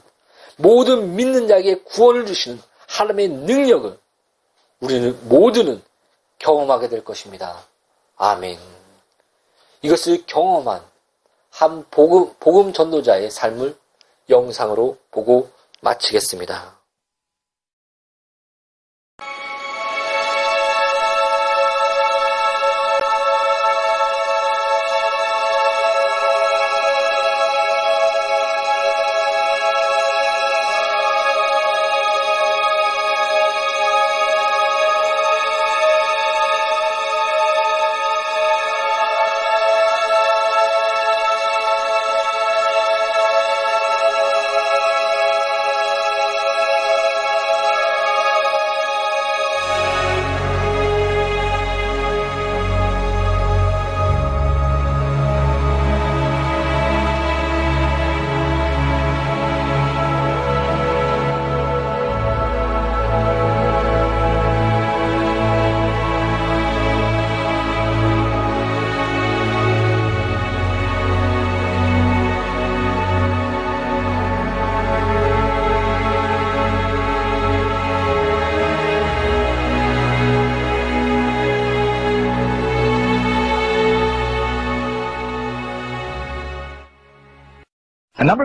모든 0.58 1.16
믿는 1.16 1.48
자에게 1.48 1.82
구원을 1.84 2.26
주시는 2.26 2.62
하나님의 2.88 3.30
능력을 3.30 3.98
우리는 4.80 5.18
모두는 5.28 5.82
경험하게 6.40 6.90
될 6.90 7.04
것입니다. 7.04 7.64
아멘. 8.18 8.60
이것을 9.82 10.26
경험한 10.26 10.82
한 11.52 11.86
복음, 11.90 12.34
복음 12.40 12.74
전도자의 12.74 13.32
삶을 13.32 13.78
영상으로 14.30 14.98
보고 15.12 15.50
마치겠습니다. 15.82 16.75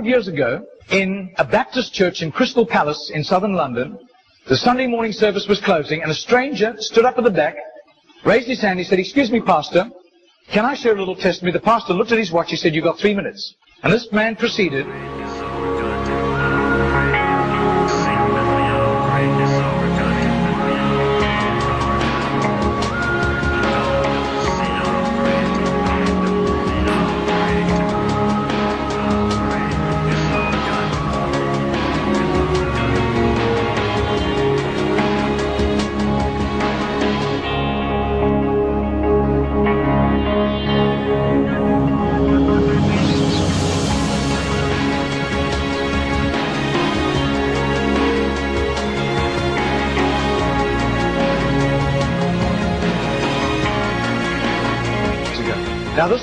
Of 0.01 0.07
years 0.07 0.28
ago, 0.28 0.66
in 0.90 1.32
a 1.36 1.44
Baptist 1.44 1.92
church 1.92 2.22
in 2.22 2.32
Crystal 2.32 2.64
Palace 2.64 3.11
in 3.14 3.22
southern 3.22 3.53
London, 3.53 3.98
the 4.48 4.57
Sunday 4.57 4.86
morning 4.86 5.12
service 5.12 5.46
was 5.46 5.61
closing, 5.61 6.03
and 6.03 6.11
a 6.11 6.14
stranger 6.14 6.74
stood 6.78 7.05
up 7.05 7.18
at 7.18 7.24
the 7.24 7.30
back, 7.30 7.55
raised 8.24 8.48
his 8.48 8.62
hand, 8.62 8.78
he 8.78 8.84
said, 8.84 8.98
Excuse 8.98 9.30
me, 9.30 9.40
Pastor, 9.40 9.90
can 10.51 10.64
I 10.64 10.74
share 10.74 10.96
a 10.96 10.98
little 10.98 11.14
testimony? 11.14 11.53
The 11.53 11.61
pastor 11.61 11.92
looked 11.92 12.12
at 12.12 12.18
his 12.18 12.32
watch, 12.32 12.51
he 12.51 12.57
said, 12.57 12.74
You've 12.74 12.84
got 12.84 12.98
three 12.98 13.14
minutes. 13.14 13.55
And 13.82 13.92
this 13.92 14.11
man 14.11 14.36
proceeded. 14.36 14.86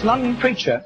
London 0.08 0.38
preacher 0.38 0.82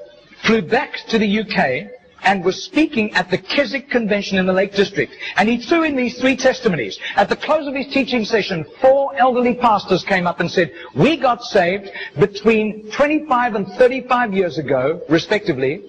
flew 0.45 0.63
back 0.63 0.97
to 1.09 1.19
the 1.19 1.41
UK 1.41 1.91
and 2.23 2.43
was 2.43 2.63
speaking 2.63 3.13
at 3.13 3.29
the 3.29 3.37
Keswick 3.37 3.87
Convention 3.91 4.39
in 4.39 4.47
the 4.47 4.53
Lake 4.53 4.73
District. 4.73 5.13
And 5.37 5.47
he 5.47 5.57
threw 5.57 5.83
in 5.83 5.95
these 5.95 6.19
three 6.19 6.35
testimonies. 6.35 6.97
At 7.15 7.29
the 7.29 7.35
close 7.35 7.67
of 7.67 7.75
his 7.75 7.85
teaching 7.93 8.25
session, 8.25 8.65
four 8.81 9.15
elderly 9.15 9.53
pastors 9.53 10.03
came 10.03 10.25
up 10.25 10.39
and 10.39 10.49
said, 10.49 10.71
we 10.95 11.17
got 11.17 11.43
saved 11.43 11.91
between 12.19 12.89
25 12.91 13.53
and 13.55 13.67
35 13.67 14.33
years 14.33 14.57
ago, 14.57 15.01
respectively, 15.07 15.83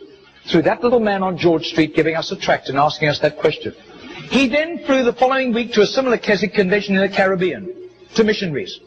through 0.51 0.63
that 0.63 0.83
little 0.83 1.01
man 1.01 1.23
on 1.23 1.39
George 1.39 1.65
Street 1.69 1.95
giving 1.97 2.17
us 2.17 2.33
a 2.33 2.37
tract 2.37 2.69
and 2.69 2.77
asking 2.77 3.09
us 3.09 3.19
that 3.21 3.39
question. 3.39 3.75
He 4.31 4.47
then 4.47 4.85
flew 4.85 5.05
the 5.05 5.15
following 5.15 5.55
week 5.55 5.73
to 5.73 5.81
a 5.81 5.87
similar 5.87 6.19
Keswick 6.19 6.53
Convention 6.53 6.97
in 6.97 7.01
the 7.01 7.17
Caribbean, 7.17 7.89
to 8.15 8.25
missionaries. 8.25 8.79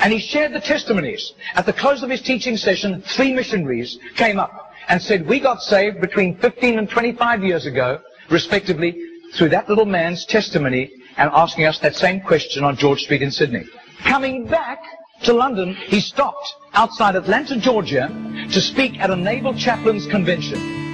And 0.00 0.12
he 0.12 0.18
shared 0.18 0.52
the 0.52 0.60
testimonies. 0.60 1.32
At 1.54 1.66
the 1.66 1.72
close 1.72 2.02
of 2.02 2.10
his 2.10 2.22
teaching 2.22 2.56
session, 2.56 3.02
three 3.02 3.32
missionaries 3.32 3.98
came 4.14 4.38
up 4.38 4.72
and 4.88 5.00
said, 5.00 5.26
we 5.26 5.40
got 5.40 5.62
saved 5.62 6.00
between 6.00 6.38
15 6.38 6.78
and 6.78 6.88
25 6.88 7.44
years 7.44 7.66
ago, 7.66 8.00
respectively, 8.30 8.96
through 9.34 9.50
that 9.50 9.68
little 9.68 9.86
man's 9.86 10.24
testimony 10.24 10.90
and 11.16 11.30
asking 11.32 11.64
us 11.64 11.78
that 11.80 11.96
same 11.96 12.20
question 12.20 12.64
on 12.64 12.76
George 12.76 13.02
Street 13.02 13.22
in 13.22 13.30
Sydney. 13.30 13.64
Coming 14.04 14.46
back 14.46 14.82
to 15.22 15.32
London, 15.32 15.74
he 15.74 16.00
stopped 16.00 16.54
outside 16.74 17.16
Atlanta, 17.16 17.56
Georgia, 17.56 18.08
to 18.50 18.60
speak 18.60 18.98
at 19.00 19.10
a 19.10 19.16
naval 19.16 19.54
chaplains 19.54 20.06
convention. 20.06 20.85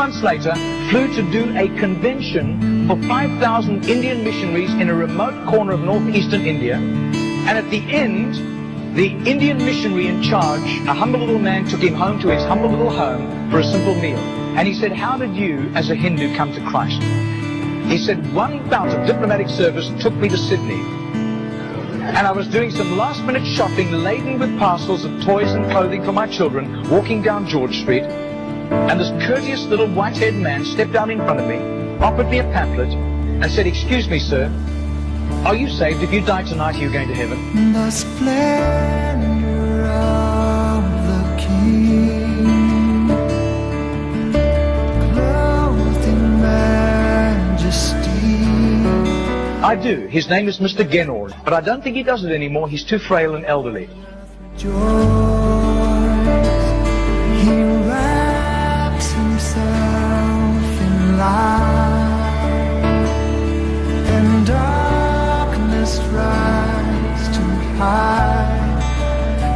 Months 0.00 0.22
later, 0.22 0.54
flew 0.88 1.14
to 1.14 1.30
do 1.30 1.54
a 1.58 1.68
convention 1.78 2.88
for 2.88 2.96
5,000 3.02 3.84
Indian 3.86 4.24
missionaries 4.24 4.72
in 4.72 4.88
a 4.88 4.94
remote 4.94 5.46
corner 5.46 5.72
of 5.72 5.80
northeastern 5.80 6.40
India. 6.46 6.76
And 6.76 7.58
at 7.58 7.68
the 7.68 7.80
end, 7.92 8.96
the 8.96 9.08
Indian 9.30 9.58
missionary 9.58 10.06
in 10.06 10.22
charge, 10.22 10.64
a 10.88 10.94
humble 10.94 11.20
little 11.20 11.38
man, 11.38 11.66
took 11.66 11.82
him 11.82 11.92
home 11.92 12.18
to 12.20 12.28
his 12.34 12.42
humble 12.44 12.70
little 12.70 12.88
home 12.88 13.50
for 13.50 13.58
a 13.58 13.62
simple 13.62 13.94
meal. 13.94 14.16
And 14.56 14.66
he 14.66 14.72
said, 14.72 14.92
how 14.92 15.18
did 15.18 15.36
you, 15.36 15.70
as 15.74 15.90
a 15.90 15.94
Hindu, 15.94 16.34
come 16.34 16.50
to 16.54 16.64
Christ? 16.64 17.02
He 17.86 17.98
said, 17.98 18.32
one 18.32 18.66
bout 18.70 18.88
of 18.88 19.06
diplomatic 19.06 19.50
service 19.50 19.90
took 20.00 20.14
me 20.14 20.30
to 20.30 20.38
Sydney. 20.38 20.80
And 22.16 22.26
I 22.26 22.32
was 22.32 22.48
doing 22.48 22.70
some 22.70 22.96
last 22.96 23.22
minute 23.24 23.44
shopping 23.44 23.92
laden 23.92 24.38
with 24.38 24.58
parcels 24.58 25.04
of 25.04 25.22
toys 25.22 25.52
and 25.52 25.70
clothing 25.70 26.02
for 26.02 26.12
my 26.12 26.26
children, 26.26 26.88
walking 26.88 27.20
down 27.20 27.46
George 27.46 27.80
Street. 27.82 28.29
And 28.70 29.00
this 29.00 29.10
courteous 29.26 29.66
little 29.66 29.88
white-haired 29.88 30.34
man 30.34 30.64
stepped 30.64 30.94
out 30.94 31.10
in 31.10 31.18
front 31.18 31.40
of 31.40 31.46
me, 31.46 31.58
offered 31.98 32.28
me 32.28 32.38
a 32.38 32.44
pamphlet, 32.44 32.92
and 32.92 33.50
said, 33.50 33.66
Excuse 33.66 34.08
me, 34.08 34.18
sir, 34.18 34.48
are 35.44 35.56
you 35.56 35.68
saved? 35.68 36.02
If 36.02 36.12
you 36.12 36.20
die 36.20 36.42
tonight, 36.42 36.76
are 36.76 36.78
you 36.78 36.90
going 36.92 37.08
to 37.08 37.14
heaven? 37.14 37.72
The 37.72 37.90
splendor 37.90 39.86
of 39.86 40.84
the 41.08 41.36
King, 41.40 43.08
clothed 45.14 46.04
in 46.06 46.40
majesty. 46.42 48.10
I 49.64 49.74
do. 49.74 50.06
His 50.08 50.28
name 50.28 50.46
is 50.48 50.58
Mr. 50.58 50.84
Genord, 50.88 51.34
but 51.44 51.54
I 51.54 51.60
don't 51.60 51.82
think 51.82 51.96
he 51.96 52.02
does 52.02 52.22
it 52.24 52.32
anymore. 52.32 52.68
He's 52.68 52.84
too 52.84 52.98
frail 52.98 53.34
and 53.34 53.44
elderly. 53.46 53.88
Joys, 54.58 55.39
and 64.16 64.46
darkness 64.46 65.98
tries 66.08 67.28
to 67.36 67.42
hide, 67.76 68.82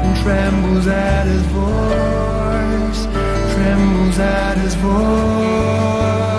and 0.04 0.16
trembles 0.22 0.86
at 0.86 1.26
his 1.26 1.42
voice, 1.42 3.06
trembles 3.54 4.18
at 4.18 4.58
his 4.58 4.74
voice. 4.74 6.33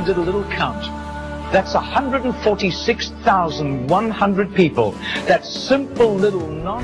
Did 0.00 0.16
a 0.16 0.20
little 0.20 0.44
count. 0.44 0.82
That's 1.52 1.74
146,100 1.74 4.54
people. 4.54 4.92
That 5.26 5.44
simple 5.44 6.14
little 6.14 6.48
non... 6.48 6.82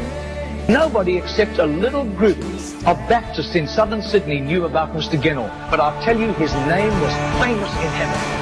Nobody 0.69 1.17
except 1.19 1.59
a 1.59 1.67
little 1.67 2.05
group 2.05 2.39
of 2.87 2.97
Baptists 3.09 3.57
in 3.57 3.67
southern 3.67 4.01
Sydney 4.01 4.39
knew 4.41 4.65
about 4.65 4.95
Mr. 4.95 5.21
Ginnell. 5.21 5.51
But 5.71 5.81
I'll 5.81 6.01
tell 6.03 6.17
you, 6.19 6.33
his 6.35 6.55
name 6.55 6.93
was 7.01 7.13
famous 7.41 7.73
in 7.83 7.91
heaven. 7.91 8.42